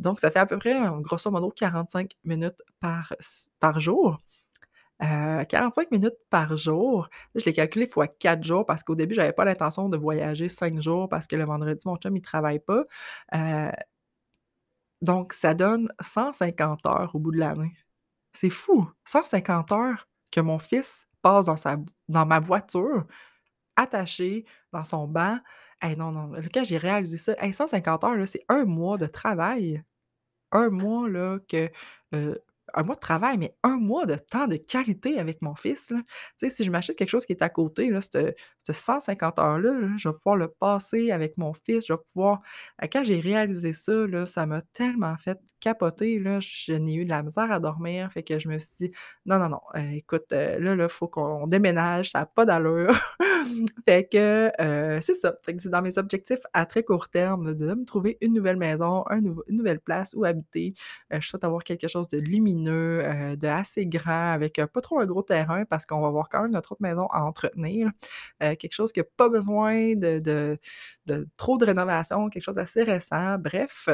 Donc 0.00 0.20
ça 0.20 0.30
fait 0.30 0.38
à 0.40 0.46
peu 0.46 0.58
près, 0.58 0.74
grosso 1.00 1.30
modo 1.30 1.50
45 1.50 2.12
minutes 2.24 2.62
par 2.80 3.12
par 3.60 3.80
jour. 3.80 4.18
Heu, 5.02 5.44
45 5.48 5.90
minutes 5.90 6.16
par 6.30 6.56
jour, 6.56 7.08
je 7.34 7.44
l'ai 7.44 7.52
calculé 7.54 7.88
fois 7.88 8.06
4 8.08 8.44
jours 8.44 8.66
parce 8.66 8.82
qu'au 8.82 8.94
début, 8.94 9.14
j'avais 9.14 9.32
pas 9.32 9.44
l'intention 9.44 9.88
de 9.88 9.96
voyager 9.96 10.48
5 10.48 10.80
jours 10.80 11.08
parce 11.08 11.26
que 11.26 11.36
le 11.36 11.44
vendredi, 11.44 11.82
mon 11.86 11.96
chum, 11.96 12.16
il 12.16 12.22
travaille 12.22 12.58
pas. 12.60 12.84
Heu 13.34 13.70
donc 15.02 15.32
ça 15.32 15.54
donne 15.54 15.88
150 16.00 16.84
heures 16.86 17.10
au 17.14 17.18
bout 17.18 17.32
de 17.32 17.38
l'année. 17.38 17.72
C'est 18.34 18.50
fou! 18.50 18.90
150 19.06 19.72
heures 19.72 20.08
que 20.32 20.40
mon 20.40 20.58
fils 20.58 21.08
passe 21.22 21.46
dans 21.46 21.56
sa 21.56 21.78
dans 22.08 22.26
ma 22.26 22.40
voiture, 22.40 23.06
attaché 23.76 24.46
dans 24.72 24.84
son 24.84 25.08
banc. 25.08 25.38
Hey, 25.82 25.96
non, 25.96 26.12
non, 26.12 26.32
quand 26.54 26.64
j'ai 26.64 26.78
réalisé 26.78 27.18
ça, 27.18 27.34
hey, 27.40 27.52
150 27.54 28.04
heures, 28.04 28.28
c'est 28.28 28.44
un 28.48 28.64
mois 28.66 28.98
de 28.98 29.06
travail. 29.06 29.82
Un 30.52 30.70
mois, 30.70 31.08
là, 31.10 31.38
que, 31.48 31.70
heu, 32.14 32.40
1 32.74 32.82
mois 32.84 32.94
de 32.96 33.00
travail, 33.00 33.38
mais 33.38 33.54
1 33.62 33.76
mois 33.78 34.06
de 34.06 34.14
temps 34.16 34.46
de 34.46 34.56
qualité 34.56 35.18
avec 35.18 35.42
mon 35.42 35.54
fils, 35.54 35.90
là. 35.90 35.98
Si 36.36 36.64
je 36.64 36.70
m'achète 36.70 36.96
quelque 36.96 37.08
chose 37.10 37.26
qui 37.26 37.32
est 37.32 37.42
à 37.42 37.48
côté, 37.48 37.90
là, 37.90 38.00
cette 38.02 38.36
cette 38.64 38.76
150 38.76 39.38
heures-là, 39.38 39.72
là, 39.80 39.88
je 39.96 40.08
vais 40.08 40.14
pouvoir 40.14 40.36
le 40.36 40.48
passer 40.48 41.10
avec 41.12 41.36
mon 41.38 41.52
fils, 41.54 41.86
je 41.86 41.92
vais 41.94 41.98
pouvoir 42.12 42.40
heu, 42.82 42.88
quand 42.92 43.04
j'ai 43.04 43.20
réalisé 43.20 43.72
ça, 43.72 43.92
là, 44.06 44.26
ça 44.26 44.46
m'a 44.46 44.60
tellement 44.72 45.16
fait 45.16 45.38
capoter, 45.60 46.18
là, 46.18 46.38
je 46.40 46.72
n'ai 46.72 46.94
eu 46.94 47.04
de 47.04 47.10
la 47.10 47.22
misère 47.22 47.50
à 47.52 47.60
dormir, 47.60 48.10
fait 48.12 48.22
que 48.22 48.38
je 48.38 48.48
me 48.48 48.58
suis 48.58 48.70
dit: 48.78 48.90
«Non, 49.26 49.38
non, 49.38 49.48
non, 49.50 49.60
heu, 49.76 49.92
écoute, 49.94 50.32
heu, 50.32 50.58
là, 50.58 50.74
là, 50.76 50.88
faut 50.88 51.08
qu'on 51.08 51.46
déménage, 51.46 52.10
ça 52.12 52.20
a 52.20 52.26
pas 52.26 52.44
d'allure». 52.46 52.94
Fait 53.86 54.06
que, 54.08 54.50
heu, 54.60 55.00
c'est 55.02 55.14
ça, 55.14 55.34
c'est 55.46 55.68
dans 55.68 55.82
mes 55.82 55.98
objectifs 55.98 56.38
à 56.52 56.66
très 56.66 56.82
court 56.84 57.08
terme 57.08 57.54
de 57.54 57.74
me 57.74 57.84
trouver 57.84 58.16
une 58.20 58.32
nouvelle 58.34 58.56
maison, 58.56 59.04
un 59.10 59.20
une 59.20 59.56
nouvelle 59.56 59.80
place 59.80 60.14
où 60.16 60.24
habiter. 60.24 60.74
Heu, 61.12 61.18
je 61.20 61.28
souhaite 61.28 61.44
avoir 61.44 61.64
quelque 61.64 61.88
chose 61.88 62.08
de 62.08 62.18
lumineux, 62.18 62.59
heu, 62.68 63.36
de 63.36 63.46
assez 63.48 63.86
grand 63.86 64.32
avec, 64.32 64.58
heu, 64.58 64.66
pas 64.66 64.80
trop 64.80 65.00
un 65.00 65.06
gros 65.06 65.22
terrain 65.22 65.64
parce 65.66 65.86
qu'on 65.86 66.00
va 66.00 66.08
avoir 66.08 66.28
quand 66.28 66.42
même 66.42 66.52
notre 66.52 66.72
autre 66.72 66.82
maison 66.82 67.06
à 67.08 67.22
entretenir. 67.24 67.88
Heu, 68.42 68.54
quelque 68.56 68.72
chose 68.74 68.92
qui 68.92 69.00
a 69.00 69.04
pas 69.16 69.28
besoin 69.28 69.94
de 69.96 70.58
trop 71.36 71.58
de 71.58 71.64
rénovation, 71.66 72.28
quelque 72.30 72.42
chose 72.44 72.56
d'assez 72.56 72.82
récent. 72.82 73.38
Bref, 73.38 73.88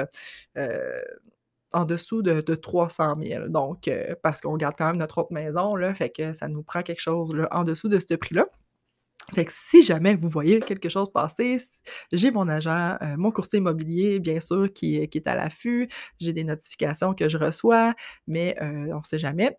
en 1.72 1.84
dessous 1.86 2.22
de 2.22 2.40
de 2.42 2.54
300 2.56 3.16
000 3.16 3.48
donc, 3.50 3.90
parce 4.22 4.40
qu'on 4.40 4.56
garde 4.56 4.76
quand 4.78 4.86
même 4.88 4.96
notre 4.98 5.18
autre 5.18 5.32
maison, 5.32 5.76
là, 5.76 5.94
fait 5.94 6.10
que 6.10 6.32
ça 6.32 6.48
nous 6.48 6.62
prend 6.62 6.82
quelque 6.82 7.00
chose, 7.02 7.32
en 7.52 7.64
dessous 7.64 7.88
de 7.88 7.98
ce 8.00 8.14
prix-là. 8.14 8.46
Fait 9.34 9.44
que 9.44 9.52
si 9.52 9.82
jamais 9.82 10.14
vous 10.14 10.28
voyez 10.28 10.60
quelque 10.60 10.88
chose 10.88 11.10
passer, 11.12 11.58
j'ai 12.12 12.30
mon 12.30 12.48
agent, 12.48 12.96
heu, 13.02 13.16
mon 13.16 13.30
courtier 13.32 13.58
immobilier, 13.58 14.20
bien 14.20 14.40
sûr, 14.40 14.72
qui 14.72 14.96
est 14.96 15.08
qui 15.08 15.18
est 15.18 15.26
à 15.28 15.34
l'affût. 15.34 15.88
J'ai 16.20 16.32
des 16.32 16.44
notifications 16.44 17.14
que 17.14 17.28
je 17.28 17.36
reçois, 17.38 17.94
mais, 18.28 18.56
heu, 18.62 18.94
on 18.94 19.02
sait 19.02 19.18
jamais. 19.18 19.56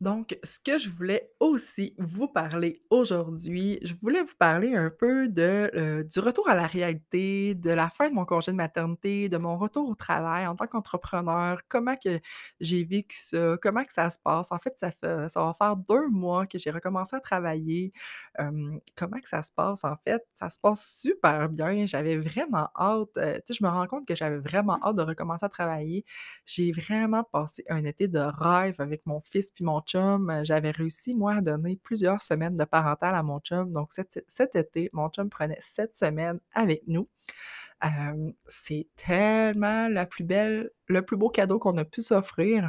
Donc, 0.00 0.38
ce 0.44 0.58
que 0.60 0.78
je 0.78 0.90
voulais 0.90 1.32
aussi 1.40 1.94
vous 1.98 2.28
parler 2.28 2.82
aujourd'hui, 2.90 3.78
je 3.82 3.94
voulais 4.02 4.22
vous 4.22 4.34
parler 4.38 4.74
un 4.74 4.90
peu 4.90 5.28
de, 5.28 5.70
heu, 5.74 6.04
du 6.04 6.18
retour 6.20 6.48
à 6.50 6.54
la 6.54 6.66
réalité, 6.66 7.54
de 7.54 7.70
la 7.70 7.88
fin 7.88 8.10
de 8.10 8.14
mon 8.14 8.24
congé 8.26 8.52
de 8.52 8.56
maternité, 8.56 9.28
de 9.30 9.38
mon 9.38 9.56
retour 9.56 9.88
au 9.88 9.94
travail 9.94 10.46
en 10.46 10.54
tant 10.56 10.66
qu'entrepreneur, 10.66 11.62
comment 11.68 11.96
que 11.96 12.20
j'ai 12.60 12.84
vécu 12.84 13.16
ça, 13.18 13.56
comment 13.62 13.84
que 13.84 13.92
ça 13.92 14.10
se 14.10 14.18
passe. 14.18 14.52
En 14.52 14.58
fait, 14.58 14.74
ça 14.78 14.90
fait 14.90 15.28
ça 15.30 15.40
va 15.42 15.54
faire 15.54 15.76
2 15.76 16.08
mois 16.08 16.46
que 16.46 16.58
j'ai 16.58 16.70
recommencé 16.70 17.16
à 17.16 17.20
travailler. 17.20 17.92
Comment 18.96 19.20
que 19.20 19.28
ça 19.28 19.42
se 19.42 19.52
passe, 19.52 19.84
en 19.84 19.96
fait? 20.04 20.22
Ça 20.34 20.50
se 20.50 20.58
passe 20.58 20.98
super 21.00 21.48
bien, 21.48 21.86
j'avais 21.86 22.16
vraiment 22.18 22.68
hâte, 22.78 23.16
heu, 23.18 23.34
tu 23.46 23.54
sais, 23.54 23.54
je 23.60 23.64
me 23.64 23.68
rends 23.70 23.86
compte 23.86 24.06
que 24.06 24.14
j'avais 24.14 24.38
vraiment 24.38 24.78
hâte 24.84 24.96
de 24.96 25.02
recommencer 25.02 25.44
à 25.46 25.48
travailler. 25.48 26.04
J'ai 26.44 26.72
vraiment 26.72 27.24
passé 27.24 27.64
un 27.68 27.84
été 27.84 28.08
de 28.08 28.18
rêve 28.18 28.76
avec 28.78 29.04
mon 29.06 29.20
fils 29.20 29.50
puis 29.52 29.64
mon 29.64 29.80
chum. 29.86 30.30
Heu, 30.30 30.44
j'avais 30.44 30.70
réussi, 30.70 31.14
moi, 31.14 31.34
à 31.36 31.40
donner 31.40 31.78
plusieurs 31.82 32.22
semaines 32.22 32.56
de 32.56 32.64
parental 32.64 33.14
à 33.14 33.22
mon 33.22 33.40
chum, 33.40 33.72
donc 33.72 33.92
cet 33.92 34.56
été, 34.56 34.90
mon 34.92 35.08
chum 35.08 35.30
prenait 35.30 35.58
7 35.60 35.96
semaines 35.96 36.40
avec 36.54 36.82
nous. 36.86 37.08
Hem, 37.82 38.32
c'est 38.46 38.88
tellement 38.96 39.88
la 39.88 40.06
plus 40.06 40.24
belle 40.24 40.70
le 40.88 41.02
plus 41.02 41.16
beau 41.16 41.28
cadeau 41.28 41.58
qu'on 41.58 41.76
a 41.76 41.84
pu 41.84 42.02
s'offrir. 42.02 42.68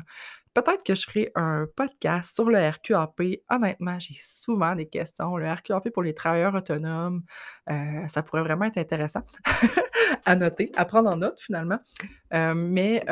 Peut-être 0.53 0.83
que 0.83 0.95
je 0.95 1.05
ferai 1.05 1.31
un 1.35 1.67
podcast 1.75 2.33
sur 2.33 2.49
le 2.49 2.57
RQAP. 2.69 3.21
Honnêtement, 3.49 3.99
j'ai 3.99 4.17
souvent 4.19 4.75
des 4.75 4.87
questions. 4.87 5.37
Le 5.37 5.51
RQAP 5.51 5.91
pour 5.91 6.03
les 6.03 6.15
travailleurs 6.15 6.55
autonomes, 6.55 7.23
heu, 7.69 8.07
ça 8.07 8.23
pourrait 8.23 8.41
vraiment 8.41 8.65
être 8.65 8.77
intéressant 8.79 9.21
à 10.25 10.35
noter, 10.35 10.71
à 10.75 10.85
prendre 10.85 11.09
en 11.11 11.17
note 11.17 11.39
finalement. 11.39 11.79
Mais, 12.31 13.05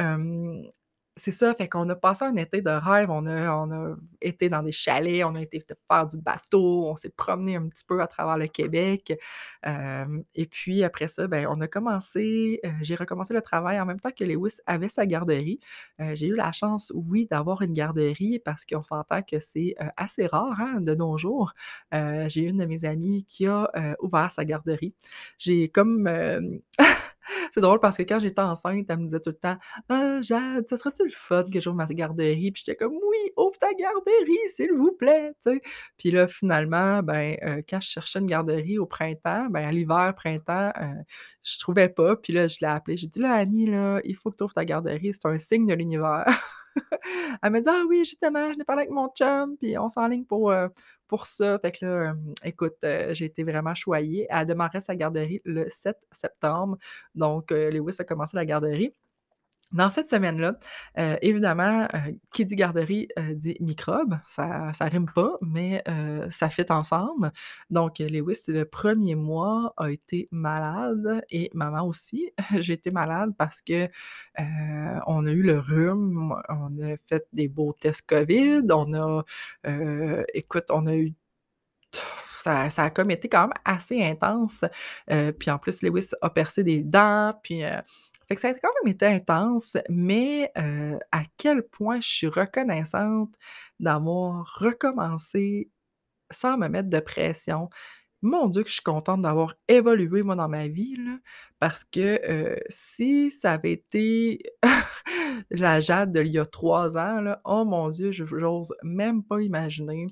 c'est 1.18 1.32
ça, 1.32 1.54
fait 1.56 1.70
qu'on 1.70 1.88
a 1.90 1.96
passé 1.96 2.26
un 2.26 2.36
été 2.36 2.62
de 2.62 2.70
rêve, 2.70 3.10
on 3.10 3.26
a 3.26 3.52
on 3.56 3.72
a 3.72 3.96
été 4.22 4.50
dans 4.50 4.62
des 4.62 4.74
chalets, 4.74 5.24
on 5.24 5.34
a 5.36 5.42
été 5.42 5.64
faire 5.90 6.08
du 6.08 6.18
bateau, 6.18 6.88
on 6.90 6.96
s'est 6.98 7.10
promené 7.10 7.56
un 7.56 7.68
petit 7.70 7.86
peu 7.86 8.02
à 8.02 8.08
travers 8.08 8.38
le 8.38 8.48
Québec. 8.48 9.18
Hem, 9.64 10.24
et 10.36 10.46
puis 10.46 10.84
après 10.84 11.08
ça, 11.08 11.28
ben, 11.28 11.48
on 11.50 11.62
a 11.62 11.68
commencé, 11.68 12.60
heu, 12.66 12.70
j'ai 12.82 12.96
recommencé 12.96 13.34
le 13.34 13.42
travail 13.42 13.80
en 13.80 13.86
même 13.86 14.00
temps 14.00 14.12
que 14.12 14.26
Lewis 14.26 14.58
avait 14.66 14.90
sa 14.90 15.06
garderie. 15.06 15.60
Heu, 16.02 16.16
j'ai 16.16 16.28
eu 16.28 16.36
la 16.36 16.52
chance, 16.52 16.92
oui, 16.96 17.28
d'avoir 17.32 17.62
une 17.62 17.74
garderie 17.74 18.40
parce 18.40 18.66
qu'on 18.66 18.84
s'entend 18.84 19.22
que 19.22 19.40
c'est, 19.40 19.76
assez 19.98 20.28
rare, 20.28 20.60
hein, 20.60 20.82
de 20.82 20.96
nos 20.96 21.18
jours. 21.18 21.54
J'ai 21.94 22.42
une 22.42 22.58
de 22.58 22.66
mes 22.66 22.84
amies 22.86 23.26
qui 23.26 23.48
a, 23.48 23.70
ouvert 24.02 24.32
sa 24.32 24.44
garderie. 24.46 24.94
J'ai 25.40 25.70
comme, 25.70 26.10
c'est 27.52 27.62
drôle 27.62 27.80
parce 27.80 27.98
que 27.98 28.04
quand 28.04 28.20
j'étais 28.20 28.42
enceinte, 28.42 28.86
elle 28.90 28.98
me 29.00 29.06
disait 29.06 29.20
tout 29.20 29.30
le 29.32 29.36
temps: 29.38 29.58
«Ah 29.90 30.22
Jade, 30.22 30.68
ça 30.68 30.78
serait-tu 30.78 31.04
le 31.06 31.12
fun 31.12 31.44
que 31.52 31.60
j'ouvre 31.62 31.76
ma 31.76 31.86
garderie?» 31.86 32.52
Puis 32.52 32.64
j'étais 32.66 32.76
comme: 32.78 32.94
«Oui, 32.94 33.18
ouvre 33.38 33.58
ta 33.60 33.74
garderie, 33.74 34.38
s'il 34.50 34.74
vous 34.74 34.92
plaît!» 34.94 35.34
Puis 35.98 36.12
là, 36.12 36.28
finalement, 36.28 37.02
ben, 37.04 37.36
heu, 37.44 37.64
quand 37.70 37.82
je 37.82 37.90
cherchais 37.90 38.20
une 38.20 38.26
garderie 38.26 38.78
au 38.80 38.86
printemps, 38.86 39.48
ben, 39.50 39.68
à 39.68 39.72
l'hiver, 39.72 40.14
printemps, 40.16 40.72
heu, 40.82 41.04
je 41.44 41.60
trouvais 41.60 41.90
pas. 41.90 42.16
Puis 42.16 42.34
là, 42.34 42.48
je 42.48 42.58
l'ai 42.62 42.68
appelée, 42.68 42.98
j'ai 42.98 43.08
dit: 43.08 43.20
«Là, 43.20 43.34
Annie, 43.34 43.68
là, 43.68 44.00
il 44.04 44.16
faut 44.16 44.32
que 44.32 44.38
tu 44.38 44.44
ouvres 44.44 44.54
ta 44.54 44.66
garderie, 44.66 45.14
c'est 45.14 45.28
un 45.28 45.38
signe 45.38 45.66
de 45.68 45.74
l'univers». 45.74 46.26
Elle 47.44 47.52
me 47.52 47.60
dit: 47.62 47.68
«Ah 47.70 47.84
oui, 47.90 48.00
justement, 48.06 48.52
je 48.54 48.58
l'ai 48.58 48.64
parlé 48.66 48.82
avec 48.84 48.92
mon 48.92 49.10
chum, 49.10 49.58
puis 49.58 49.78
on 49.78 49.90
s'enligne 49.90 50.26
pour, 50.26 50.52
heu, 50.52 50.70
pour 51.08 51.26
ça». 51.26 51.60
Fait 51.60 51.72
que 51.72 52.12
écoute, 52.44 52.78
j'ai 52.82 53.26
été 53.26 53.44
vraiment 53.44 53.76
choyée. 53.76 54.28
Elle 54.30 54.48
démarrait 54.48 54.82
sa 54.82 54.96
garderie 54.96 55.42
le 55.46 55.70
7 55.70 55.98
septembre, 56.12 56.78
donc 57.16 57.52
Lewis 57.52 57.96
a 58.00 58.04
commencé 58.04 58.38
la 58.38 58.46
garderie. 58.46 58.94
Dans 59.76 59.92
cette 59.92 60.10
semaine-là, 60.10 60.58
heu, 61.00 61.18
évidemment, 61.22 61.84
heu, 61.94 62.18
qui 62.34 62.46
dit 62.46 62.56
garderie, 62.56 63.10
heu, 63.20 63.36
dit 63.36 63.58
microbes. 63.60 64.18
Ça 64.26 64.74
ça 64.74 64.86
rime 64.86 65.08
pas, 65.14 65.38
mais 65.42 65.84
ça 66.32 66.50
fit 66.50 66.66
ensemble. 66.72 67.32
Donc 67.70 68.00
Lewis, 68.00 68.44
le 68.48 68.66
premier 68.66 69.16
mois, 69.16 69.74
a 69.78 69.92
été 69.92 70.30
malade 70.32 71.24
et 71.30 71.52
maman 71.54 71.86
aussi. 71.88 72.32
J'ai 72.62 72.74
été 72.74 72.92
malade 72.92 73.34
parce 73.38 73.62
que, 73.62 73.90
on 75.08 75.26
a 75.28 75.32
eu 75.32 75.42
le 75.44 75.60
rhume, 75.60 76.34
on 76.50 76.80
a 76.82 76.96
fait 77.08 77.28
des 77.34 77.48
beaux 77.50 77.74
tests 77.80 78.04
COVID, 78.08 78.64
on 78.72 78.94
a, 78.96 79.24
écoute, 80.34 80.66
on 80.72 80.88
a 80.88 80.96
eu 80.96 81.14
ça 82.44 82.70
a 82.84 82.90
comme 82.92 83.12
été 83.12 83.30
quand 83.30 83.44
même 83.44 83.54
assez 83.66 84.04
intense, 84.04 84.66
puis 85.40 85.52
en 85.52 85.60
plus 85.60 85.82
Lewis 85.84 86.12
a 86.22 86.30
percé 86.30 86.64
des 86.64 86.84
dents, 86.84 87.34
puis, 87.44 87.64
fait 88.28 88.36
que 88.36 88.42
ça 88.42 88.50
a 88.50 88.54
quand 88.54 88.70
même 88.84 88.94
été 88.94 89.06
intense, 89.06 89.78
mais 89.90 90.52
heu, 90.58 91.00
à 91.12 91.24
quel 91.38 91.64
point 91.64 92.00
je 92.02 92.08
suis 92.10 92.28
reconnaissante 92.28 93.34
d'avoir 93.80 94.58
recommencé 94.60 95.70
sans 96.32 96.58
me 96.58 96.68
mettre 96.70 96.90
de 96.90 97.00
pression. 97.00 97.70
Mon 98.24 98.50
Dieu 98.50 98.64
que 98.64 98.70
je 98.70 98.76
suis 98.76 98.84
contente 98.84 99.22
d'avoir 99.24 99.56
évolué 99.70 100.24
moi 100.24 100.36
dans 100.36 100.50
ma 100.50 100.68
vie 100.68 100.96
là, 100.98 101.18
parce 101.60 101.84
que, 101.86 102.20
heu, 102.30 102.60
si 102.70 103.32
ça 103.32 103.54
avait 103.54 103.74
été 103.74 104.42
la 105.52 105.82
Jade 105.82 106.12
d'il 106.14 106.28
y 106.30 106.40
a 106.40 106.46
3 106.46 106.98
ans 106.98 107.24
oh 107.46 107.66
mon 107.66 107.90
Dieu, 107.90 108.12
je 108.12 108.26
j'ose 108.26 108.74
même 108.84 109.24
pas 109.24 109.42
imaginer. 109.42 110.08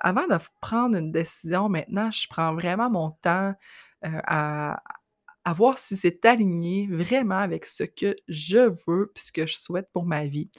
Avant 0.00 0.26
de 0.26 0.38
prendre 0.62 0.96
une 0.96 1.12
décision 1.12 1.68
maintenant, 1.68 2.10
je 2.10 2.26
prends 2.28 2.54
vraiment 2.54 2.90
mon 2.90 3.10
temps, 3.22 3.54
heu, 4.06 4.10
à 4.26 4.82
à 5.48 5.52
voir 5.54 5.78
si 5.78 5.96
c'est 5.96 6.24
aligné 6.26 6.86
vraiment 6.90 7.38
avec 7.38 7.66
ce 7.66 7.84
que 7.84 8.16
je 8.28 8.70
veux 8.86 9.10
puis 9.14 9.24
ce 9.24 9.32
que 9.32 9.46
je 9.46 9.56
souhaite 9.56 9.88
pour 9.92 10.04
ma 10.06 10.26
vie. 10.26 10.50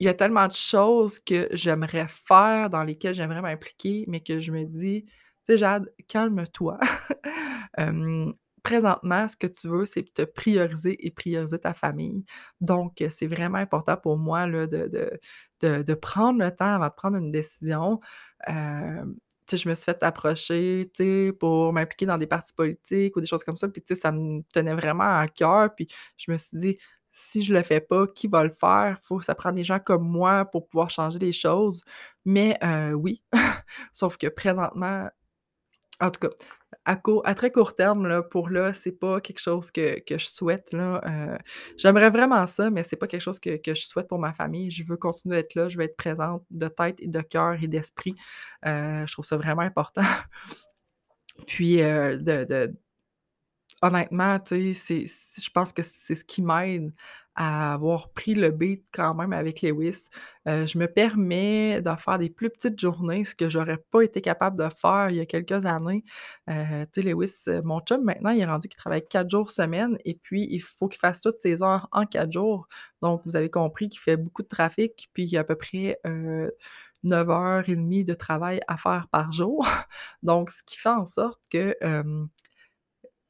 Il 0.00 0.06
y 0.06 0.08
a 0.08 0.14
tellement 0.14 0.48
de 0.48 0.52
choses 0.52 1.20
que 1.20 1.48
j'aimerais 1.52 2.06
faire, 2.08 2.68
dans 2.70 2.82
lesquelles 2.82 3.14
j'aimerais 3.14 3.42
m'impliquer, 3.42 4.04
mais 4.08 4.20
que 4.20 4.40
je 4.40 4.52
me 4.52 4.64
dis: 4.64 5.04
«Tu 5.06 5.12
sais 5.54 5.58
Jade, 5.58 5.92
calme-toi». 6.08 6.78
Présentement, 8.62 9.28
ce 9.28 9.36
que 9.36 9.46
tu 9.46 9.68
veux, 9.68 9.84
c'est 9.84 10.14
te 10.14 10.22
prioriser 10.22 11.06
et 11.06 11.10
prioriser 11.10 11.58
ta 11.58 11.74
famille. 11.74 12.24
Donc 12.62 13.04
c'est 13.10 13.26
vraiment 13.26 13.58
important 13.58 13.96
pour 13.98 14.16
moi 14.16 14.46
là 14.46 14.66
de 14.66 14.88
de 15.62 15.82
de 15.82 15.94
prendre 15.94 16.38
le 16.40 16.50
temps 16.50 16.74
avant 16.76 16.88
de 16.88 16.94
prendre 16.96 17.18
une 17.18 17.30
décision. 17.30 18.00
Je 19.56 19.68
me 19.68 19.74
suis 19.74 19.84
fait 19.84 20.02
approcher, 20.02 20.90
tu 20.94 21.04
sais, 21.04 21.32
pour 21.32 21.72
m'impliquer 21.72 22.06
dans 22.06 22.18
des 22.18 22.26
partis 22.26 22.52
politiques 22.54 23.16
ou 23.16 23.20
des 23.20 23.26
choses 23.26 23.44
comme 23.44 23.56
ça, 23.56 23.68
puis 23.68 23.82
tu 23.82 23.94
sais, 23.94 24.00
ça 24.00 24.12
me 24.12 24.42
tenait 24.52 24.74
vraiment 24.74 25.04
à 25.20 25.28
cœur, 25.28 25.74
puis 25.74 25.88
je 26.16 26.30
me 26.32 26.36
suis 26.36 26.58
dit: 26.58 26.78
«Si 27.12 27.44
je 27.44 27.52
le 27.54 27.62
fais 27.62 27.80
pas, 27.80 28.06
qui 28.08 28.28
va 28.28 28.44
le 28.44 28.54
faire? 28.60 28.98
Faut 29.02 29.20
ça 29.20 29.34
prend 29.34 29.52
des 29.52 29.64
gens 29.64 29.78
comme 29.80 30.06
moi 30.08 30.44
pour 30.46 30.66
pouvoir 30.68 30.90
changer 30.90 31.18
les 31.18 31.32
choses». 31.32 31.82
Mais 32.24 32.58
heu, 32.64 32.94
oui, 32.94 33.22
sauf 33.92 34.16
que 34.16 34.26
présentement 34.28 35.08
en 36.00 36.10
tout 36.10 36.20
cas, 36.20 36.30
à 36.84 37.00
à 37.24 37.34
très 37.34 37.50
court 37.52 37.76
terme 37.76 38.06
là, 38.06 38.22
pour 38.22 38.48
là, 38.50 38.72
c'est 38.74 38.92
pas 38.92 39.20
quelque 39.20 39.38
chose 39.40 39.70
que 39.70 40.00
que 40.00 40.18
je 40.18 40.26
souhaite 40.26 40.68
heu, 40.74 41.38
j'aimerais 41.78 42.10
vraiment 42.10 42.46
ça, 42.46 42.70
mais 42.70 42.82
c'est 42.82 42.96
pas 42.96 43.06
quelque 43.06 43.20
chose 43.22 43.40
que 43.40 43.56
que 43.58 43.74
je 43.74 43.86
souhaite 43.86 44.08
pour 44.08 44.18
ma 44.18 44.32
famille. 44.32 44.70
Je 44.70 44.84
veux 44.84 44.96
continuer 44.96 45.36
à 45.36 45.38
être 45.40 45.54
là, 45.54 45.68
je 45.68 45.78
veux 45.78 45.84
être 45.84 45.96
présente 45.96 46.44
de 46.50 46.68
tête 46.68 46.96
et 47.00 47.08
de 47.08 47.20
cœur 47.22 47.56
et 47.62 47.68
d'esprit. 47.68 48.14
Heu, 48.66 49.04
je 49.06 49.12
trouve 49.12 49.24
ça 49.24 49.36
vraiment 49.36 49.62
important. 49.62 50.02
Puis, 51.46 51.80
heu, 51.82 52.18
de 52.18 52.44
de 52.44 52.74
honnêtement, 53.82 54.38
tu 54.40 54.74
sais, 54.74 55.06
je 55.40 55.50
pense 55.50 55.72
que 55.72 55.82
c'est 55.82 56.14
ce 56.14 56.24
qui 56.24 56.42
m'aide 56.42 56.92
à 57.36 57.74
avoir 57.74 58.10
pris 58.12 58.34
le 58.34 58.50
beat 58.50 58.84
quand 58.92 59.14
même 59.14 59.32
avec 59.32 59.62
Lewis. 59.62 60.08
Heu, 60.48 60.66
je 60.66 60.78
me 60.78 60.86
permets 60.86 61.80
de 61.82 61.90
faire 61.98 62.18
des 62.18 62.30
plus 62.30 62.50
petites 62.50 62.78
journées, 62.80 63.24
ce 63.24 63.34
que 63.34 63.48
j'aurais 63.50 63.78
pas 63.90 64.02
été 64.02 64.20
capable 64.20 64.56
de 64.58 64.68
faire 64.76 65.08
il 65.10 65.16
y 65.16 65.20
a 65.20 65.26
quelques 65.26 65.64
années. 65.66 66.04
Heu, 66.48 66.86
tu 66.92 67.02
sais, 67.02 67.08
Lewis, 67.08 67.32
heu, 67.48 67.62
mon 67.62 67.80
chum 67.80 68.02
maintenant, 68.04 68.30
il 68.30 68.40
est 68.40 68.44
rendu 68.44 68.68
qu'il 68.68 68.76
travaille 68.76 69.06
4 69.06 69.30
jours 69.30 69.50
semaine 69.50 69.98
et 70.04 70.14
puis 70.14 70.46
il 70.50 70.60
faut 70.60 70.88
qu'il 70.88 71.00
fasse 71.00 71.20
toutes 71.20 71.40
ses 71.40 71.62
heures 71.62 71.88
en 71.92 72.06
4 72.06 72.32
jours. 72.32 72.68
Donc 73.02 73.22
vous 73.24 73.36
avez 73.36 73.50
compris 73.50 73.88
qu'il 73.88 74.00
fait 74.00 74.16
beaucoup 74.16 74.42
de 74.42 74.48
trafic, 74.48 75.08
puis 75.12 75.24
il 75.24 75.30
y 75.32 75.36
a 75.36 75.40
à 75.40 75.44
peu 75.44 75.56
près, 75.56 75.98
heu, 76.06 76.52
9 77.02 77.28
heures 77.30 77.68
et 77.68 77.76
demie 77.76 78.04
de 78.04 78.14
travail 78.14 78.60
à 78.68 78.76
faire 78.76 79.08
par 79.10 79.32
jour. 79.32 79.66
Donc 80.22 80.50
ce 80.50 80.62
qui 80.64 80.76
fait 80.78 80.88
en 80.90 81.06
sorte 81.06 81.40
que, 81.50 81.76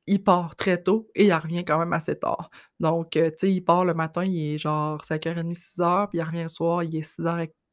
il 0.07 0.23
part 0.23 0.57
très 0.57 0.83
tôt 0.83 1.09
et 1.15 1.27
il 1.27 1.33
revient 1.35 1.65
quand 1.65 1.79
même 1.79 1.93
assez 1.93 2.19
tard. 2.19 2.51
Donc, 2.81 3.17
heu, 3.17 3.31
tu 3.31 3.37
sais, 3.49 3.53
il 3.53 3.63
part 3.63 3.85
le 3.85 3.95
matin, 3.95 4.25
il 4.25 4.55
est 4.55 4.59
genre 4.59 5.05
5:30-6:00, 5.05 6.09
puis 6.11 6.19
il 6.19 6.23
revient 6.23 6.43
le 6.43 6.49
soir, 6.49 6.83
il 6.85 6.97
est 6.97 7.03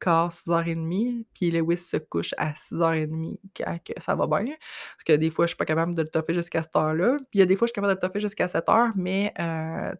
6:15-6:30, 0.02 1.26
puis 1.34 1.50
Lewis 1.50 1.78
se 1.78 1.96
couche 1.98 2.34
à 2.38 2.54
6:30 2.54 3.38
quand 3.56 3.78
ça 3.98 4.14
va 4.14 4.26
bien. 4.26 4.54
Parce 4.94 5.04
que 5.06 5.12
des 5.14 5.30
fois, 5.30 5.46
je 5.46 5.50
suis 5.50 5.56
pas 5.56 5.64
capable 5.64 5.94
de 5.94 6.02
le 6.02 6.08
toffer 6.08 6.34
jusqu'à 6.34 6.62
cette 6.62 6.76
heure-là. 6.76 7.16
Puis 7.30 7.38
il 7.38 7.40
y 7.40 7.42
a 7.42 7.46
des 7.46 7.56
fois, 7.56 7.66
je 7.66 7.70
suis 7.70 7.74
capable 7.74 7.94
de 7.94 8.00
le 8.00 8.08
toffer 8.08 8.20
jusqu'à 8.20 8.48
7:00, 8.48 8.92
mais 8.96 9.32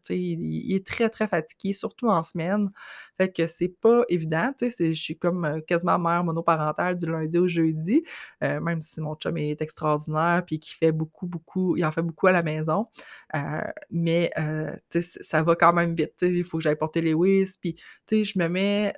sais, 0.03 0.19
il 0.19 0.41
il 0.43 0.75
est 0.77 0.87
très, 0.87 1.09
très 1.11 1.29
fatigué, 1.29 1.73
surtout 1.75 2.09
en 2.09 2.23
semaine. 2.23 2.71
Fait 3.19 3.33
que 3.33 3.47
c'est 3.47 3.69
pas 3.81 4.03
évident, 4.09 4.53
je 4.61 4.93
suis 4.95 5.19
comme, 5.19 5.45
heu, 5.47 5.61
quasiment 5.62 5.99
mère 5.99 6.25
monoparentale 6.25 6.99
du 6.99 7.07
lundi 7.07 7.38
au 7.38 7.49
jeudi, 7.49 8.03
heu, 8.43 8.61
même 8.61 8.81
si 8.81 9.01
mon 9.01 9.15
chum 9.17 9.37
est 9.38 9.61
extraordinaire 9.62 10.45
puis 10.47 10.59
qu'il 10.61 10.77
fait 10.77 10.93
beaucoup, 10.93 11.27
beaucoup 11.27 11.77
il 11.77 11.85
en 11.85 11.93
fait 11.93 12.03
beaucoup 12.03 12.27
à 12.27 12.33
la 12.33 12.43
maison. 12.43 12.87
Mais 13.91 14.31
ça 15.21 15.43
va 15.43 15.55
quand 15.57 15.73
même 15.73 15.95
vite, 15.95 16.15
il 16.23 16.45
faut 16.45 16.59
que 16.59 16.62
j'aille 16.65 16.77
porter 16.77 17.01
Lewis, 17.03 17.55
puis 17.61 17.77
je 18.11 18.38
me 18.38 18.49
mets 18.49 18.95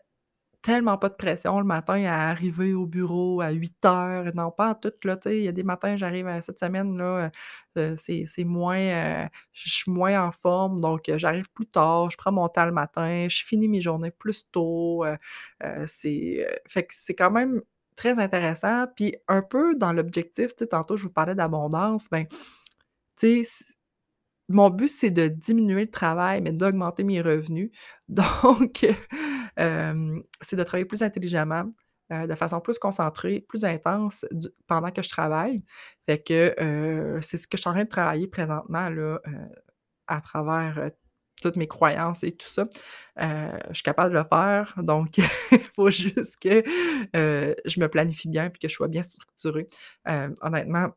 tellement 0.64 0.98
pas 0.98 1.10
de 1.10 1.14
pression 1.16 1.58
le 1.60 1.64
matin 1.66 2.04
à 2.06 2.30
arriver 2.30 2.74
au 2.74 2.86
bureau 2.86 3.42
à 3.42 3.50
8:00. 3.52 4.32
Non, 4.34 4.50
pas 4.50 4.70
en 4.72 4.74
tout, 4.76 4.92
il 5.26 5.42
y 5.42 5.48
a 5.48 5.52
des 5.52 5.62
matins, 5.64 5.96
j'arrive, 5.98 6.26
heu, 6.28 6.40
cette 6.42 6.58
semaine 6.58 6.98
là, 6.98 7.30
heu 7.76 7.82
heu, 7.94 7.96
c'est 7.98 8.44
moins, 8.44 8.78
heu, 9.26 9.28
je 9.52 9.70
suis 9.70 9.92
moins 9.92 10.26
en 10.28 10.32
forme, 10.32 10.80
donc 10.80 11.10
j'arrive 11.16 11.48
plus 11.54 11.66
tard, 11.66 12.10
je 12.10 12.16
prends 12.16 12.32
mon 12.32 12.48
temps 12.48 12.66
le 12.66 12.72
matin, 12.72 13.26
je 13.28 13.44
finis 13.44 13.68
mes 13.68 13.82
journées 13.82 14.10
plus 14.12 14.48
tôt, 14.52 15.04
c'est, 15.86 16.46
fait 16.68 16.84
que 16.84 16.94
c'est 16.96 17.14
quand 17.14 17.30
même 17.32 17.62
très 17.96 18.18
intéressant. 18.18 18.86
Puis 18.96 19.16
un 19.28 19.42
peu 19.42 19.74
dans 19.76 19.92
l'objectif, 19.92 20.56
tantôt 20.70 20.96
je 20.96 21.04
vous 21.04 21.12
parlais 21.12 21.34
d'abondance, 21.36 22.08
ben, 22.10 22.26
tu 23.18 23.44
sais, 23.44 23.64
mon 24.50 24.70
but, 24.70 24.88
c'est 24.88 25.10
de 25.10 25.28
diminuer 25.28 25.82
le 25.86 25.90
travail, 25.92 26.42
mais 26.42 26.52
d'augmenter 26.52 27.04
mes 27.04 27.20
revenus. 27.22 27.70
Donc 28.08 28.86
c'est 29.56 30.56
de 30.56 30.62
travailler 30.62 30.84
plus 30.84 31.02
intelligemment, 31.02 31.72
heu, 32.12 32.26
de 32.26 32.34
façon 32.34 32.60
plus 32.60 32.78
concentrée, 32.78 33.44
plus 33.48 33.64
intense 33.64 34.26
pendant 34.66 34.90
que 34.90 35.02
je 35.02 35.08
travaille. 35.08 35.62
Fait 36.08 36.22
que, 36.22 36.54
heu, 36.60 37.18
c'est 37.22 37.36
ce 37.36 37.46
que 37.46 37.56
je 37.56 37.62
suis 37.62 37.70
en 37.70 37.74
train 37.74 37.84
de 37.84 37.88
travailler 37.88 38.26
présentement 38.28 38.88
là, 38.88 39.18
à 40.06 40.20
travers, 40.20 40.90
toutes 41.42 41.56
mes 41.56 41.66
croyances 41.66 42.22
et 42.24 42.32
tout 42.32 42.48
ça. 42.48 42.66
Je 43.18 43.74
suis 43.74 43.82
capable 43.82 44.14
de 44.14 44.18
le 44.18 44.24
faire, 44.24 44.74
donc 44.78 45.18
il 45.52 45.58
faut 45.74 45.90
juste 45.90 46.36
que, 46.40 46.62
je 47.12 47.80
me 47.80 47.88
planifie 47.88 48.28
bien 48.28 48.50
puis 48.50 48.60
que 48.60 48.68
je 48.68 48.74
sois 48.74 48.88
bien 48.88 49.02
structurée. 49.02 49.66
Honnêtement 50.40 50.90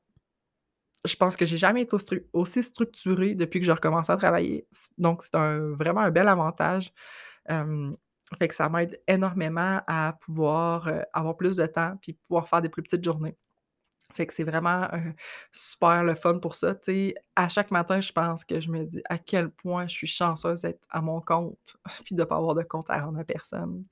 je 1.06 1.16
pense 1.16 1.36
que 1.36 1.46
j'ai 1.46 1.58
jamais 1.58 1.84
été 1.84 1.96
aussi 2.34 2.64
structurée 2.64 3.36
depuis 3.36 3.60
que 3.60 3.66
j'ai 3.66 3.72
recommencé 3.72 4.12
à 4.12 4.18
travailler. 4.18 4.68
Donc 4.98 5.24
c'est 5.24 5.38
vraiment 5.78 6.02
un 6.02 6.12
bel 6.12 6.28
avantage. 6.28 6.92
Fait 8.40 8.48
que 8.50 8.56
ça 8.56 8.70
m'aide 8.70 9.00
énormément 9.08 9.82
à 9.88 10.14
pouvoir, 10.22 10.88
heu, 10.90 11.04
avoir 11.14 11.38
plus 11.38 11.56
de 11.58 11.66
temps 11.66 11.98
puis 12.02 12.14
pouvoir 12.14 12.48
faire 12.50 12.62
des 12.62 12.70
plus 12.70 12.84
petites 12.84 13.04
journées. 13.04 13.38
Fait 14.14 14.26
que 14.28 14.34
c'est 14.34 14.44
vraiment, 14.46 14.88
super 15.52 16.04
le 16.04 16.16
fun 16.16 16.40
pour 16.40 16.56
ça, 16.56 16.76
tu 16.76 16.92
sais. 16.94 17.16
À 17.36 17.50
chaque 17.50 17.72
matin, 17.72 18.02
je 18.02 18.12
pense 18.12 18.46
que 18.46 18.60
je 18.62 18.72
me 18.72 18.86
dis 18.86 19.02
à 19.10 19.18
quel 19.20 19.50
point 19.52 19.88
je 19.88 19.94
suis 19.96 20.08
chanceuse 20.08 20.62
d'être 20.62 20.82
à 20.90 21.02
mon 21.02 21.22
compte 21.22 21.78
puis 22.06 22.16
de 22.16 22.24
pas 22.24 22.38
avoir 22.38 22.56
de 22.56 22.64
compte 22.64 22.90
à 22.90 23.02
rendre 23.02 23.20
à 23.20 23.24
personne 23.26 23.86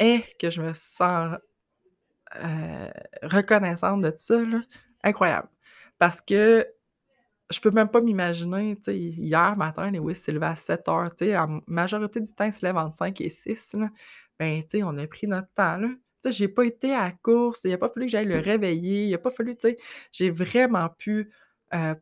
et 0.00 0.24
que 0.40 0.50
je 0.50 0.62
me 0.62 0.72
sens, 0.74 1.36
heu, 2.36 2.90
reconnaissante 3.22 4.02
de 4.02 4.12
ça 4.18 4.36
là, 4.42 4.60
incroyable. 5.02 5.48
Parce 5.98 6.20
que 6.20 6.66
je 7.50 7.60
peux 7.60 7.70
même 7.70 7.88
pas 7.88 8.00
m'imaginer, 8.00 8.76
tu 8.76 8.84
sais, 8.84 8.98
hier 8.98 9.56
matin, 9.56 9.90
Lewis 9.90 10.16
s'est 10.16 10.32
levé 10.32 10.46
à 10.46 10.54
7:00, 10.56 11.14
tu 11.14 11.26
sais, 11.26 11.32
la 11.32 11.48
majorité 11.66 12.20
du 12.20 12.32
temps, 12.34 12.44
il 12.46 12.52
se 12.52 12.64
lève 12.66 12.76
entre 12.76 12.96
5 12.96 13.20
et 13.20 13.28
6 13.30 13.74
là. 13.74 13.90
Ben, 14.38 14.62
tu 14.64 14.78
sais, 14.78 14.82
on 14.82 14.96
a 14.98 15.06
pris 15.06 15.26
notre 15.28 15.48
temps 15.54 15.76
là. 15.78 15.88
Tu 16.24 16.32
j'ai 16.32 16.48
pas 16.48 16.64
été 16.64 16.92
à 16.94 17.04
la 17.08 17.12
course, 17.12 17.62
il 17.64 17.72
a 17.74 17.78
pas 17.78 17.88
fallu 17.90 18.06
que 18.06 18.12
j'aille 18.12 18.26
le 18.26 18.38
réveiller, 18.40 19.04
il 19.06 19.14
a 19.14 19.18
pas 19.18 19.30
fallu 19.30 19.54
tu 19.56 19.68
sais, 19.68 19.76
j'ai 20.12 20.30
vraiment 20.30 20.88
pu, 20.90 21.30
heu, 21.74 21.94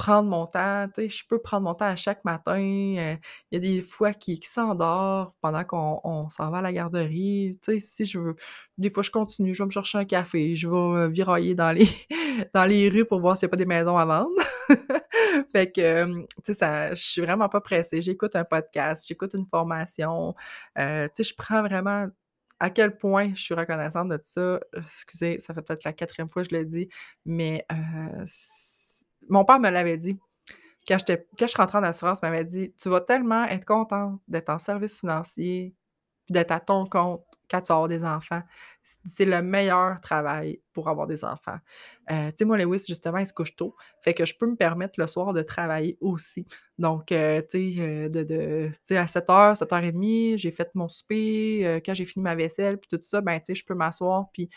prendre 0.00 0.30
mon 0.30 0.46
temps, 0.46 0.86
tu 0.94 1.02
sais, 1.02 1.08
je 1.10 1.26
peux 1.28 1.38
prendre 1.38 1.64
mon 1.64 1.74
temps 1.74 1.84
à 1.84 1.94
chaque 1.94 2.24
matin, 2.24 2.56
heu, 2.58 3.18
il 3.50 3.52
y 3.52 3.56
a 3.56 3.58
des 3.58 3.82
fois 3.82 4.14
qu'il 4.14 4.42
s'endort 4.42 5.34
pendant 5.42 5.62
qu'on 5.62 6.00
on 6.04 6.30
s'en 6.30 6.50
va 6.50 6.58
à 6.58 6.62
la 6.62 6.72
garderie, 6.72 7.58
tu 7.62 7.74
sais, 7.74 7.80
si 7.80 8.06
je 8.06 8.18
veux 8.18 8.36
des 8.78 8.88
fois 8.88 9.02
je 9.02 9.10
continue, 9.10 9.54
je 9.54 9.62
vais 9.62 9.66
me 9.66 9.70
chercher 9.70 9.98
un 9.98 10.06
café, 10.06 10.56
je 10.56 10.68
vais, 10.68 11.10
virailler 11.10 11.54
dans 11.54 11.72
les 11.72 11.86
dans 12.54 12.64
les 12.64 12.88
rues 12.88 13.04
pour 13.04 13.20
voir 13.20 13.36
s'il 13.36 13.44
y 13.44 13.48
a 13.48 13.50
pas 13.50 13.58
des 13.58 13.66
maisons 13.66 13.98
à 13.98 14.06
vendre. 14.06 14.30
Fait 15.52 15.70
que, 15.70 16.06
tu 16.06 16.26
sais, 16.44 16.54
ça 16.54 16.94
je 16.94 17.02
suis 17.02 17.20
vraiment 17.20 17.50
pas 17.50 17.60
pressée. 17.60 18.00
J'écoute 18.00 18.36
un 18.36 18.44
podcast, 18.44 19.04
j'écoute 19.06 19.34
une 19.34 19.46
formation, 19.46 20.34
heu, 20.78 21.08
tu 21.14 21.24
sais, 21.24 21.30
je 21.30 21.34
prends 21.34 21.62
vraiment 21.62 22.08
à 22.58 22.70
quel 22.70 22.96
point 22.96 23.32
je 23.34 23.42
suis 23.42 23.54
reconnaissante 23.54 24.08
de 24.08 24.18
ça, 24.24 24.60
excusez, 24.74 25.40
ça 25.40 25.52
fait 25.54 25.62
peut-être 25.62 25.84
la 25.84 25.92
quatrième 25.92 26.28
fois 26.30 26.42
que 26.42 26.48
je 26.50 26.54
le 26.54 26.64
dis, 26.64 26.88
mais, 27.26 27.66
mon 29.30 29.44
père 29.44 29.60
me 29.60 29.70
l'avait 29.70 29.96
dit 29.98 30.18
quand 30.88 30.98
je 31.46 31.56
rentrais 31.56 31.78
en 31.78 31.82
assurance, 31.84 32.20
il 32.22 32.26
m'avait 32.26 32.44
dit: 32.44 32.74
«Tu 32.80 32.88
vas 32.88 33.00
tellement 33.00 33.44
être 33.46 33.64
contente 33.66 34.20
d'être 34.28 34.50
en 34.50 34.58
service 34.58 35.00
financier, 35.00 35.74
puis 36.26 36.34
d'être 36.34 36.52
à 36.52 36.60
ton 36.60 36.86
compte 36.86 37.24
quand 37.50 37.62
tu 37.62 37.72
avoir 37.72 37.88
des 37.88 38.04
enfants. 38.04 38.42
C'est 39.06 39.24
le 39.26 39.42
meilleur 39.42 40.00
travail 40.00 40.60
pour 40.72 40.88
avoir 40.88 41.06
des 41.08 41.24
enfants». 41.24 41.58
Sais, 42.36 42.44
moi, 42.46 42.58
Lewis, 42.58 42.84
justement, 42.88 43.18
il 43.18 43.26
se 43.26 43.32
couche 43.32 43.56
tôt, 43.56 43.76
fait 44.02 44.14
que 44.14 44.24
je 44.26 44.34
peux 44.36 44.46
me 44.46 44.56
permettre 44.56 45.00
le 45.00 45.06
soir 45.06 45.32
de 45.34 45.42
travailler 45.42 45.98
aussi. 46.00 46.46
Donc, 46.78 47.12
heu, 47.12 47.42
tu 47.50 47.74
sais, 47.76 47.80
heu, 47.82 48.10
de 48.10 48.70
à 48.96 49.06
07:00-07:30, 49.06 50.38
j'ai 50.38 50.50
fait 50.52 50.70
mon 50.74 50.88
souper, 50.88 51.66
heu, 51.66 51.80
quand 51.84 51.94
j'ai 51.94 52.06
fini 52.06 52.22
ma 52.24 52.34
vaisselle 52.36 52.78
puis 52.78 52.88
tout 52.90 53.00
ça, 53.04 53.20
ben, 53.22 53.38
tu 53.40 53.46
sais, 53.48 53.54
je 53.56 53.64
peux 53.66 53.74
m'asseoir 53.74 54.30
puis, 54.32 54.50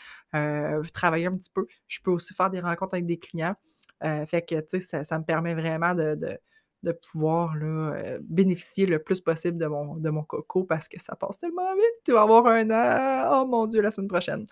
travailler 0.93 1.27
un 1.27 1.36
petit 1.38 1.51
peu. 1.53 1.67
Je 1.88 1.99
peux 2.03 2.12
aussi 2.12 2.33
faire 2.33 2.49
des 2.49 2.59
rencontres 2.62 2.95
avec 2.95 3.05
des 3.07 3.19
clients. 3.19 3.55
Heu, 4.03 4.25
fait 4.25 4.41
que, 4.43 4.59
tu 4.61 4.81
sais, 4.81 5.03
ça 5.03 5.19
me 5.19 5.23
permet 5.25 5.53
vraiment 5.55 5.93
de 5.95 6.15
de 6.15 6.37
de 6.83 6.91
pouvoir 6.91 7.55
là, 7.55 7.93
heu, 7.97 8.19
bénéficier 8.23 8.85
le 8.85 8.99
plus 9.01 9.21
possible 9.21 9.57
de 9.57 9.65
mon 9.67 9.95
de 9.97 10.09
mon 10.09 10.23
coco 10.23 10.65
parce 10.65 10.89
que 10.89 10.99
ça 11.01 11.15
passe 11.15 11.39
tellement 11.39 11.73
vite. 11.75 12.01
Il 12.07 12.13
va 12.13 12.23
avoir 12.23 12.45
un 12.47 12.69
an, 12.71 13.43
oh 13.43 13.47
mon 13.47 13.67
Dieu, 13.67 13.81
la 13.81 13.91
semaine 13.91 14.09
prochaine. 14.09 14.45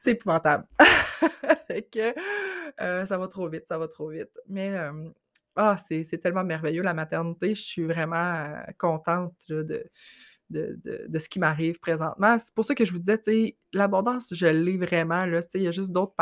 C'est 0.00 0.12
épouvantable. 0.12 0.66
Fait 1.68 1.82
que, 1.90 2.10
heu, 2.80 3.06
ça 3.06 3.18
va 3.18 3.28
trop 3.28 3.48
vite, 3.48 3.66
ça 3.68 3.78
va 3.78 3.88
trop 3.88 4.08
vite. 4.10 4.30
Mais, 4.48 4.74
ah, 5.56 5.76
c'est 5.88 6.18
tellement 6.18 6.44
merveilleux 6.44 6.82
la 6.82 6.94
maternité. 6.94 7.54
Je 7.54 7.62
suis 7.62 7.84
vraiment, 7.84 8.46
contente 8.78 9.34
de 9.48 9.62
de 10.50 10.78
de 10.84 11.06
de 11.08 11.18
ce 11.18 11.28
qui 11.28 11.38
m'arrive 11.40 11.78
présentement. 11.80 12.38
C'est 12.38 12.54
pour 12.54 12.64
ça 12.64 12.74
que 12.74 12.84
je 12.84 12.92
vous 12.92 12.98
disais, 13.00 13.18
tu 13.18 13.32
sais, 13.32 13.56
l'abondance, 13.72 14.32
je 14.34 14.46
l'ai 14.46 14.78
vraiment 14.78 15.24
tu 15.42 15.58
il 15.58 15.62
y 15.62 15.68
a 15.68 15.70
juste 15.72 15.92
d'autres 15.92 16.14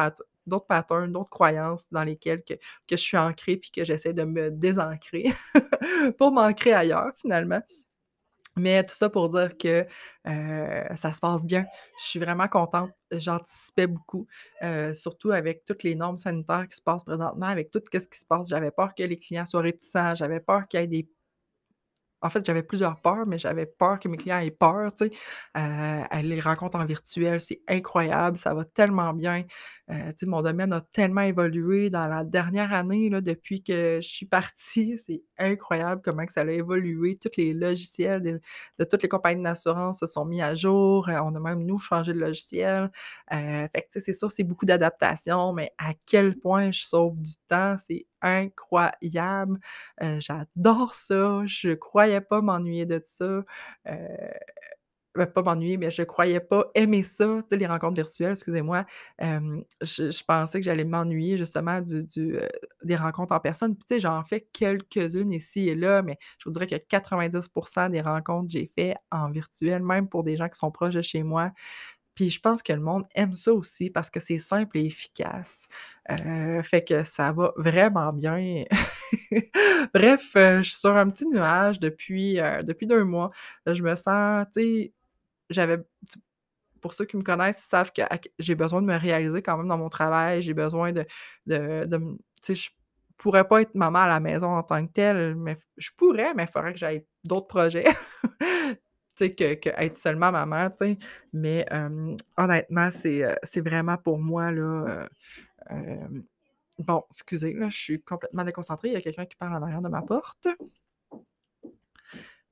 d'autres 0.46 0.66
patterns, 0.66 1.12
d'autres 1.12 1.30
croyances 1.30 1.84
dans 1.90 2.04
lesquelles 2.04 2.42
que 2.44 2.54
je 2.90 2.96
suis 2.96 3.16
ancrée 3.16 3.56
puis 3.56 3.70
que 3.70 3.84
j'essaie 3.84 4.12
de 4.12 4.24
me 4.24 4.50
désancrer 4.50 5.32
pour 6.18 6.32
m'ancrer 6.32 6.72
ailleurs 6.72 7.12
finalement. 7.16 7.60
Mais 8.56 8.82
tout 8.84 8.94
ça 8.94 9.10
pour 9.10 9.28
dire 9.28 9.56
que, 9.58 9.86
ça 10.24 11.12
se 11.12 11.20
passe 11.20 11.44
bien. 11.44 11.66
Je 12.00 12.04
suis 12.06 12.18
vraiment 12.18 12.48
contente. 12.48 12.90
J'anticipais 13.12 13.86
beaucoup, 13.86 14.26
surtout 14.94 15.30
avec 15.30 15.64
toutes 15.64 15.82
les 15.82 15.94
normes 15.94 16.16
sanitaires 16.16 16.66
qui 16.68 16.76
se 16.76 16.82
passent 16.82 17.04
présentement, 17.04 17.46
avec 17.46 17.70
tout 17.70 17.82
qu'est-ce 17.90 18.08
qui 18.08 18.18
se 18.18 18.24
passe. 18.26 18.48
J'avais 18.48 18.70
peur 18.70 18.94
que 18.94 19.02
les 19.02 19.18
clients 19.18 19.46
soient 19.46 19.60
réticents, 19.60 20.14
j'avais 20.14 20.40
peur 20.40 20.66
qu'il 20.68 20.80
y 20.80 20.82
ait 20.82 20.86
des 20.86 21.08
en 22.22 22.30
fait, 22.30 22.44
j'avais 22.46 22.62
plusieurs 22.62 23.00
peurs, 23.00 23.26
mais 23.26 23.38
j'avais 23.38 23.66
peur 23.66 23.98
que 24.00 24.08
mes 24.08 24.16
clients 24.16 24.38
aient 24.40 24.50
peur, 24.50 24.92
tu 24.94 25.10
à 25.54 26.22
les 26.22 26.40
rencontres 26.40 26.76
en 26.78 26.84
virtuel, 26.86 27.40
c'est 27.40 27.60
incroyable, 27.68 28.36
ça 28.36 28.54
va 28.54 28.64
tellement 28.64 29.12
bien. 29.12 29.44
Sais, 30.16 30.26
mon 30.26 30.42
domaine 30.42 30.72
a 30.72 30.80
tellement 30.80 31.22
évolué 31.22 31.90
dans 31.90 32.06
la 32.08 32.24
dernière 32.24 32.72
année, 32.72 33.10
depuis 33.10 33.62
que 33.62 34.00
je 34.02 34.08
suis 34.08 34.26
partie. 34.26 34.98
incroyable 35.38 36.02
comment 36.04 36.24
que 36.26 36.32
ça 36.32 36.42
a 36.42 36.44
évolué. 36.50 37.16
Tous 37.20 37.30
les 37.36 37.52
logiciels 37.54 38.22
de 38.78 38.84
toutes 38.84 39.02
les 39.02 39.08
compagnies 39.08 39.42
d'assurance 39.42 40.00
se 40.00 40.06
sont 40.06 40.24
mis 40.24 40.42
à 40.42 40.54
jour. 40.54 41.08
Heu, 41.08 41.14
on 41.22 41.34
a 41.34 41.40
même, 41.40 41.64
nous, 41.64 41.78
changé 41.78 42.12
de 42.12 42.18
logiciel. 42.20 42.90
Heu, 43.32 43.68
fait 43.74 43.88
que, 43.92 44.00
c'est 44.00 44.12
sûr, 44.12 44.30
c'est 44.32 44.44
beaucoup 44.44 44.66
d'adaptation, 44.66 45.52
mais 45.52 45.72
à 45.78 45.92
quel 46.06 46.36
point 46.38 46.70
je 46.72 46.82
sauve 46.84 47.20
du 47.20 47.32
temps, 47.48 47.76
c'est 47.78 48.06
incroyable. 48.22 49.58
Heu, 50.02 50.18
j'adore 50.20 50.94
ça, 50.94 51.42
je 51.46 51.70
croyais 51.74 52.20
pas 52.20 52.40
m'ennuyer 52.40 52.86
de 52.86 53.00
ça, 53.04 53.24
heu, 53.24 53.44
ben, 55.16 55.26
pas 55.26 55.42
m'ennuyer, 55.42 55.76
mais 55.76 55.90
je 55.90 56.02
croyais 56.02 56.40
pas 56.40 56.66
aimer 56.74 57.02
ça, 57.02 57.40
les 57.50 57.66
rencontres 57.66 57.94
virtuelles, 57.96 58.32
excusez-moi. 58.32 58.84
Je 59.20 60.22
pensais 60.24 60.58
que 60.60 60.64
j'allais 60.64 60.84
m'ennuyer 60.84 61.38
justement 61.38 61.80
du 61.80 62.06
heu, 62.18 62.48
des 62.84 62.96
rencontres 62.96 63.32
en 63.34 63.40
personne. 63.40 63.74
Puis, 63.76 63.84
tu 63.88 63.94
sais, 63.96 64.00
j'en 64.00 64.22
fais 64.24 64.46
quelques-unes 64.52 65.32
ici 65.32 65.68
et 65.68 65.74
là, 65.74 66.02
mais 66.02 66.18
je 66.38 66.44
vous 66.48 66.52
dirais 66.52 66.66
que 66.66 66.76
90% 66.76 67.88
des 67.90 68.00
rencontres, 68.00 68.48
j'ai 68.50 68.70
fait 68.74 68.96
en 69.10 69.30
virtuel, 69.30 69.82
même 69.82 70.08
pour 70.08 70.24
des 70.24 70.36
gens 70.36 70.48
qui 70.48 70.58
sont 70.58 70.70
proches 70.70 70.94
de 70.94 71.02
chez 71.02 71.22
moi. 71.22 71.52
Puis 72.14 72.30
je 72.30 72.40
pense 72.40 72.62
que 72.62 72.72
le 72.72 72.80
monde 72.80 73.04
aime 73.14 73.34
ça 73.34 73.52
aussi 73.52 73.90
parce 73.90 74.08
que 74.10 74.20
c'est 74.20 74.38
simple 74.38 74.78
et 74.78 74.86
efficace. 74.86 75.68
Heu, 76.10 76.62
fait 76.62 76.82
que 76.82 77.04
ça 77.04 77.30
va 77.32 77.52
vraiment 77.56 78.12
bien. 78.12 78.64
Bref, 79.94 80.34
heu, 80.36 80.58
je 80.62 80.70
suis 80.70 80.78
sur 80.78 80.96
un 80.96 81.10
petit 81.10 81.26
nuage 81.26 81.78
depuis, 81.78 82.36
depuis 82.64 82.86
2 82.86 83.04
mois. 83.04 83.30
Je 83.66 83.82
me 83.82 83.94
sens, 83.96 84.46
tu 84.54 84.62
sais, 84.62 84.92
j'avais 85.50 85.78
pour 86.82 86.94
ceux 86.94 87.04
qui 87.06 87.16
me 87.16 87.22
connaissent, 87.22 87.58
savent 87.62 87.92
que 87.92 88.02
j'ai 88.38 88.54
besoin 88.54 88.82
de 88.82 88.86
me 88.86 88.96
réaliser 88.96 89.42
quand 89.42 89.56
même 89.58 89.68
dans 89.68 89.78
mon 89.78 89.88
travail. 89.88 90.42
J'ai 90.42 90.54
besoin 90.54 90.92
de 90.92 91.04
de 91.46 91.84
de 91.86 92.00
je 92.48 92.70
pourrais 93.18 93.48
pas 93.48 93.62
être 93.62 93.74
maman 93.74 94.00
à 94.00 94.08
la 94.08 94.20
maison 94.20 94.48
en 94.56 94.62
tant 94.62 94.86
que 94.86 94.92
telle, 94.92 95.34
mais 95.36 95.58
je 95.78 95.90
pourrais, 95.96 96.34
mais 96.34 96.44
il 96.44 96.48
faudrait 96.50 96.72
que 96.72 96.78
j'aille 96.78 97.04
d'autres 97.24 97.48
projets. 97.48 97.84
Tu 99.18 99.24
sais, 99.26 99.34
que 99.34 99.54
que 99.54 99.70
être 99.78 99.96
seulement 99.96 100.30
maman, 100.32 100.70
tu 100.70 100.76
sais. 100.92 100.98
Mais, 101.32 101.66
honnêtement, 102.36 102.90
c'est, 102.90 103.24
heu, 103.24 103.36
c'est 103.44 103.62
vraiment 103.62 103.96
pour 103.96 104.18
moi 104.18 104.52
là, 104.52 104.62
heu, 105.04 105.08
hem 105.70 106.24
bon, 106.80 107.04
excusez, 107.12 107.54
là, 107.54 107.68
je 107.70 107.76
suis 107.78 108.02
complètement 108.02 108.44
déconcentrée. 108.44 108.88
Il 108.88 108.94
y 108.94 108.96
a 108.96 109.02
quelqu'un 109.02 109.26
qui 109.26 109.36
parle 109.36 109.54
en 109.56 109.62
arrière 109.62 109.82
de 109.82 109.88
ma 109.88 110.02
porte. 110.02 110.48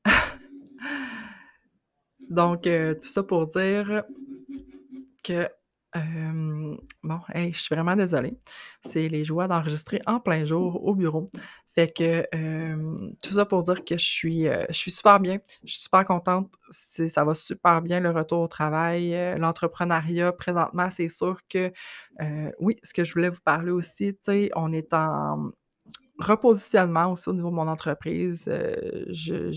Donc, 2.29 2.67
heu, 2.67 2.99
tout 3.01 3.09
ça 3.09 3.23
pour 3.23 3.47
dire 3.47 4.05
que, 5.23 5.49
hem, 5.95 6.77
bon, 7.03 7.21
hey, 7.33 7.53
je 7.53 7.61
suis 7.61 7.75
vraiment 7.75 7.97
désolée. 7.97 8.37
C'est 8.85 9.09
les 9.09 9.25
joies 9.25 9.49
d'enregistrer 9.49 10.01
en 10.07 10.21
plein 10.21 10.45
jour 10.45 10.85
au 10.85 10.95
bureau. 10.95 11.31
Fait 11.75 11.93
que, 11.93 12.27
hem, 12.33 13.15
tout 13.23 13.33
ça 13.33 13.47
pour 13.47 13.65
dire 13.65 13.85
que 13.85 13.97
je 13.99 14.05
suis, 14.05 14.45
je 14.45 14.73
suis 14.73 14.91
super 14.93 15.19
bien, 15.21 15.39
je 15.65 15.73
suis 15.73 15.83
super 15.83 16.05
contente. 16.05 16.53
Ça 16.71 17.25
va 17.25 17.35
super 17.35 17.83
bien 17.83 18.01
le 18.01 18.11
retour 18.11 18.41
au 18.41 18.49
travail, 18.49 19.17
l'entrepreneuriat 19.39 20.33
présentement, 20.33 20.91
c'est 20.91 21.09
sûr 21.09 21.39
que, 21.49 21.73
oui, 22.61 22.77
ce 22.83 22.93
que 22.95 23.05
je 23.05 23.13
voulais 23.13 23.31
vous 23.31 23.41
parler 23.45 23.71
aussi, 23.73 24.15
tu 24.15 24.21
sais, 24.23 24.51
on 24.55 24.73
est 24.73 24.93
en 24.95 25.51
repositionnement 26.19 27.13
aussi 27.13 27.29
au 27.29 27.33
niveau 27.33 27.51
de 27.51 27.55
mon 27.57 27.69
entreprise. 27.69 28.45
Je 29.11 29.51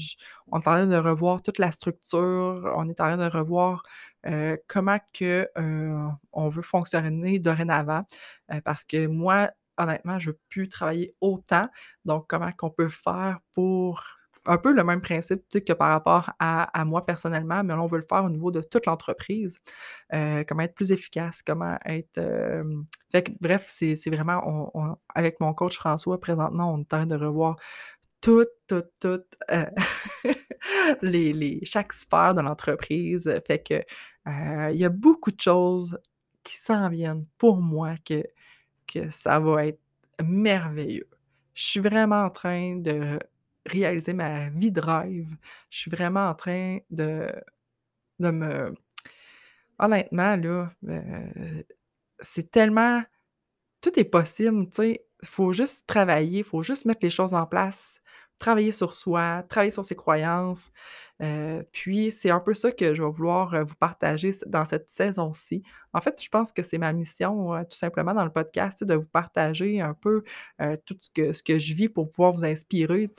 on 0.51 0.57
est 0.59 0.67
en 0.67 0.71
train 0.71 0.87
de 0.87 0.95
revoir 0.97 1.41
toute 1.41 1.59
la 1.59 1.71
structure, 1.71 2.71
on 2.75 2.87
est 2.89 2.99
en 3.01 3.05
train 3.05 3.17
de 3.17 3.25
revoir, 3.29 3.83
heu, 4.27 4.57
comment 4.67 4.97
heu, 5.21 5.95
on 6.33 6.49
veut 6.49 6.61
fonctionner 6.61 7.39
dorénavant. 7.39 8.03
Parce 8.65 8.83
que 8.83 9.07
moi, 9.07 9.51
honnêtement, 9.77 10.19
je 10.19 10.31
veux 10.31 10.39
plus 10.49 10.69
travailler 10.69 11.15
autant. 11.21 11.67
Donc 12.05 12.25
comment 12.29 12.51
qu'on 12.51 12.69
peut 12.71 12.89
faire 12.89 13.39
pour 13.53 14.03
un 14.45 14.57
peu 14.57 14.71
le 14.73 14.83
même 14.85 15.01
principe, 15.01 15.43
que 15.65 15.73
par 15.73 15.89
rapport 15.89 16.31
à 16.39 16.85
moi 16.85 17.05
personnellement, 17.05 17.63
mais 17.65 17.73
on 17.73 17.85
veut 17.85 17.97
le 17.99 18.05
faire 18.09 18.23
au 18.23 18.29
niveau 18.29 18.49
de 18.51 18.61
toute 18.61 18.85
l'entreprise. 18.85 19.59
Comment 20.11 20.61
être 20.63 20.75
plus 20.75 20.91
efficace, 20.93 21.41
comment 21.43 21.77
être, 21.85 22.19
fait 23.11 23.23
que 23.23 23.31
bref, 23.41 23.65
c'est 23.67 23.95
vraiment 24.09 24.41
on 24.75 24.97
avec 25.15 25.39
mon 25.39 25.53
coach 25.53 25.77
François, 25.77 26.19
présentement, 26.19 26.73
on 26.73 26.83
train 26.83 27.05
de 27.07 27.15
revoir 27.15 27.57
toutes, 28.21 28.49
toutes, 28.67 28.91
toutes, 28.99 29.35
heu, 29.51 29.65
les 31.01 31.33
les 31.33 31.59
chaque 31.65 31.93
sphère 31.93 32.33
de 32.35 32.41
l'entreprise. 32.41 33.29
Fait 33.47 33.59
que, 33.63 33.75
heu, 34.27 34.71
il 34.73 34.77
y 34.79 34.85
a 34.85 34.89
beaucoup 34.89 35.31
de 35.31 35.39
choses 35.41 35.99
qui 36.43 36.57
s'en 36.57 36.89
viennent 36.89 37.25
pour 37.37 37.57
moi 37.61 37.95
que 38.05 38.23
que 38.87 39.09
ça 39.11 39.39
va 39.39 39.67
être 39.67 39.81
merveilleux. 40.23 41.09
Je 41.55 41.63
suis 41.63 41.79
vraiment 41.81 42.23
en 42.25 42.29
train 42.31 42.77
de 42.77 43.19
réaliser 43.67 44.13
ma 44.13 44.49
vie 44.49 44.71
de 44.71 44.81
rêve. 44.81 45.27
Je 45.71 45.79
suis 45.79 45.91
vraiment 45.91 46.29
en 46.29 46.35
train 46.35 46.79
de 46.91 47.31
de 48.19 48.31
me 48.31 48.73
honnêtement 49.79 50.35
là, 50.37 50.71
heu, 50.87 51.63
c'est 52.19 52.51
tellement 52.51 53.03
tout 53.81 53.99
est 53.99 54.03
possible, 54.05 54.65
tu 54.71 54.75
sais. 54.83 55.05
Il 55.23 55.27
faut 55.29 55.53
juste 55.53 55.85
travailler, 55.87 56.39
il 56.39 56.43
faut 56.45 56.63
juste 56.63 56.85
mettre 56.85 57.01
les 57.03 57.09
choses 57.11 57.33
en 57.33 57.45
place 57.47 58.01
travailler 58.39 58.71
sur 58.71 58.93
soi, 58.93 59.43
travailler 59.49 59.71
sur 59.71 59.85
ses 59.85 59.95
croyances. 59.95 60.71
Euh, 61.21 61.63
puis 61.71 62.11
c'est 62.11 62.29
un 62.29 62.39
peu 62.39 62.53
ça 62.53 62.71
que 62.71 62.93
je 62.93 63.01
vais 63.01 63.09
vouloir, 63.09 63.55
heu, 63.55 63.63
vous 63.63 63.75
partager 63.75 64.31
dans 64.45 64.65
cette 64.65 64.89
saison-ci. 64.91 65.63
En 65.93 66.01
fait, 66.01 66.21
je 66.21 66.29
pense 66.29 66.51
que 66.51 66.61
c'est 66.61 66.77
ma 66.77 66.93
mission, 66.93 67.55
heu, 67.55 67.63
tout 67.69 67.77
simplement 67.77 68.13
dans 68.13 68.23
le 68.23 68.31
podcast, 68.31 68.83
de 68.83 68.93
vous 68.93 69.07
partager 69.07 69.81
un 69.81 69.93
peu, 69.93 70.23
tout 70.85 70.95
ce 71.01 71.09
que 71.13 71.33
ce 71.33 71.43
que 71.43 71.59
je 71.59 71.73
vis 71.73 71.89
pour 71.89 72.11
pouvoir 72.11 72.33
vous 72.33 72.45
inspirer, 72.45 73.09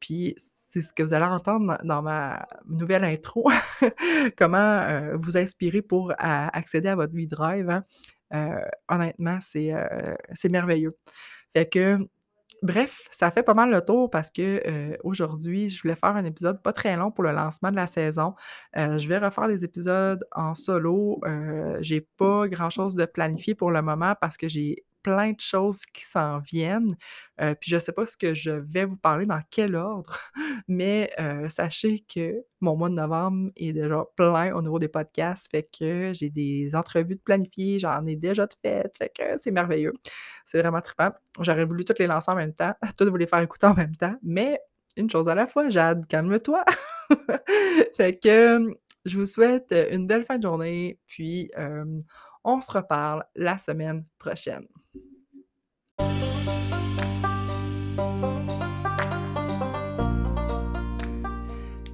puis 0.00 0.34
c'est 0.38 0.82
ce 0.82 0.92
que 0.92 1.02
vous 1.02 1.14
allez 1.14 1.24
entendre 1.24 1.78
dans 1.84 2.02
ma 2.02 2.46
nouvelle 2.66 3.04
intro, 3.04 3.50
comment, 4.36 5.16
vous 5.16 5.36
inspirer 5.36 5.82
pour 5.82 6.12
accéder 6.18 6.88
à 6.88 6.96
votre 6.96 7.14
vie 7.14 7.28
de 7.28 7.36
rêve, 7.36 7.70
hein. 7.70 7.84
Honnêtement, 8.88 9.38
c'est 9.40 10.48
merveilleux. 10.50 10.96
Fait 11.54 11.68
que 11.68 11.98
Bref, 12.62 13.06
ça 13.12 13.30
fait 13.30 13.44
pas 13.44 13.54
mal 13.54 13.70
le 13.70 13.80
tour 13.84 14.10
parce 14.10 14.30
que, 14.30 14.60
heu, 14.68 14.96
aujourd'hui, 15.04 15.70
je 15.70 15.80
voulais 15.80 15.94
faire 15.94 16.16
un 16.16 16.24
épisode 16.24 16.60
pas 16.60 16.72
très 16.72 16.96
long 16.96 17.12
pour 17.12 17.22
le 17.22 17.30
lancement 17.30 17.70
de 17.70 17.76
la 17.76 17.86
saison. 17.86 18.34
Heu, 18.76 18.98
je 18.98 19.06
vais 19.08 19.18
refaire 19.18 19.46
les 19.46 19.64
épisodes 19.64 20.24
en 20.32 20.54
solo. 20.54 21.20
Heu, 21.24 21.76
j'ai 21.82 22.00
pas 22.00 22.48
grand-chose 22.48 22.96
de 22.96 23.04
planifié 23.06 23.54
pour 23.54 23.70
le 23.70 23.80
moment 23.80 24.14
parce 24.20 24.36
que 24.36 24.48
j'ai 24.48 24.84
plein 25.02 25.32
de 25.32 25.40
choses 25.40 25.84
qui 25.86 26.04
s'en 26.04 26.38
viennent. 26.38 26.96
Puis 27.38 27.70
je 27.70 27.78
sais 27.78 27.92
pas 27.92 28.06
ce 28.06 28.16
que 28.16 28.34
je 28.34 28.50
vais 28.50 28.84
vous 28.84 28.96
parler 28.96 29.26
dans 29.26 29.40
quel 29.50 29.76
ordre, 29.76 30.18
mais 30.68 31.10
sachez 31.48 32.04
que 32.12 32.34
mon 32.60 32.76
mois 32.76 32.88
de 32.88 32.94
novembre 32.94 33.50
est 33.56 33.72
déjà 33.72 34.04
plein 34.16 34.52
au 34.54 34.62
niveau 34.62 34.78
des 34.78 34.88
podcasts, 34.88 35.48
fait 35.50 35.68
que 35.76 36.12
j'ai 36.14 36.30
des 36.30 36.74
entrevues 36.74 37.14
de 37.16 37.20
planifiées, 37.20 37.78
j'en 37.78 38.04
ai 38.06 38.16
déjà 38.16 38.46
de 38.46 38.54
faites, 38.62 38.96
fait 38.96 39.12
que 39.16 39.36
c'est 39.36 39.50
merveilleux. 39.52 39.92
C'est 40.44 40.60
vraiment 40.60 40.80
trippant. 40.80 41.12
J'aurais 41.40 41.64
voulu 41.64 41.84
toutes 41.84 41.98
les 41.98 42.06
lancer 42.06 42.30
en 42.30 42.34
même 42.34 42.54
temps, 42.54 42.74
toutes 42.98 43.08
vous 43.08 43.16
les 43.16 43.26
faire 43.26 43.40
écouter 43.40 43.66
en 43.66 43.74
même 43.74 43.94
temps, 43.94 44.16
mais 44.22 44.60
une 44.96 45.10
chose 45.10 45.28
à 45.28 45.34
la 45.34 45.46
fois, 45.46 45.70
Jade, 45.70 46.06
calme-toi! 46.08 46.64
Fait 47.96 48.18
que, 48.18 48.76
je 49.04 49.16
vous 49.16 49.24
souhaite, 49.24 49.74
une 49.92 50.06
belle 50.06 50.24
fin 50.24 50.38
de 50.38 50.42
journée, 50.42 50.98
puis, 51.06 51.50
on 52.44 52.60
se 52.60 52.72
reparle 52.72 53.24
la 53.34 53.58
semaine 53.58 54.04
prochaine. 54.18 54.66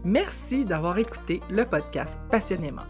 Merci 0.05 0.65
d'avoir 0.65 0.99
écouté 0.99 1.41
le 1.51 1.65
podcast 1.65 2.19
passionnément. 2.31 2.85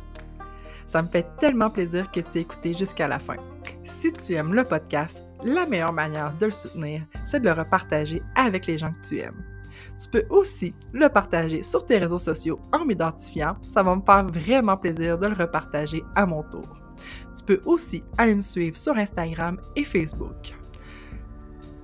Ça 0.86 1.00
me 1.00 1.08
fait 1.08 1.26
tellement 1.38 1.70
plaisir 1.70 2.10
que 2.10 2.20
tu 2.20 2.38
aies 2.38 2.42
écouté 2.42 2.74
jusqu'à 2.74 3.08
la 3.08 3.18
fin. 3.18 3.36
Si 3.84 4.12
tu 4.12 4.34
aimes 4.34 4.52
le 4.52 4.64
podcast, 4.64 5.22
la 5.42 5.64
meilleure 5.64 5.92
manière 5.92 6.34
de 6.38 6.46
le 6.46 6.52
soutenir, 6.52 7.02
c'est 7.24 7.40
de 7.40 7.46
le 7.46 7.52
repartager 7.52 8.22
avec 8.34 8.66
les 8.66 8.78
gens 8.78 8.92
que 8.92 9.06
tu 9.06 9.20
aimes. 9.20 9.44
Tu 10.00 10.08
peux 10.08 10.24
aussi 10.28 10.74
le 10.92 11.08
partager 11.08 11.62
sur 11.62 11.86
tes 11.86 11.98
réseaux 11.98 12.18
sociaux 12.18 12.60
en 12.72 12.84
m'identifiant. 12.84 13.56
Ça 13.68 13.82
va 13.82 13.94
me 13.94 14.02
faire 14.02 14.26
vraiment 14.26 14.76
plaisir 14.76 15.18
de 15.18 15.26
le 15.26 15.34
repartager 15.34 16.02
à 16.16 16.26
mon 16.26 16.42
tour. 16.42 16.83
Tu 17.46 17.56
peux 17.56 17.62
aussi 17.64 18.02
aller 18.16 18.34
me 18.34 18.40
suivre 18.40 18.78
sur 18.78 18.96
Instagram 18.96 19.60
et 19.76 19.84
Facebook. 19.84 20.54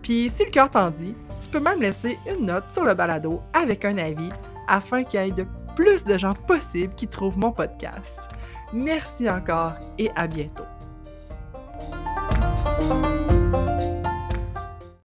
Puis, 0.03 0.31
si 0.31 0.45
le 0.45 0.51
cœur 0.51 0.71
t'en 0.71 0.91
dit, 0.91 1.15
tu 1.43 1.49
peux 1.51 1.61
même 1.61 1.83
laisser 1.83 2.19
une 2.27 2.47
note 2.47 2.65
sur 2.73 2.85
le 2.85 2.95
balado 2.95 3.43
avec 3.53 3.85
un 3.85 3.99
avis 3.99 4.31
afin 4.69 5.05
qu'il 5.05 5.21
y 5.21 5.29
ait 5.29 5.33
de 5.33 5.47
plus 5.77 6.05
de 6.05 6.17
gens 6.17 6.35
possibles 6.35 6.95
qui 6.95 7.09
trouvent 7.09 7.39
mon 7.39 7.53
podcast. 7.53 8.29
Merci 8.73 9.29
encore 9.29 9.75
et 9.99 10.11
à 10.17 10.27
bientôt. 10.27 10.65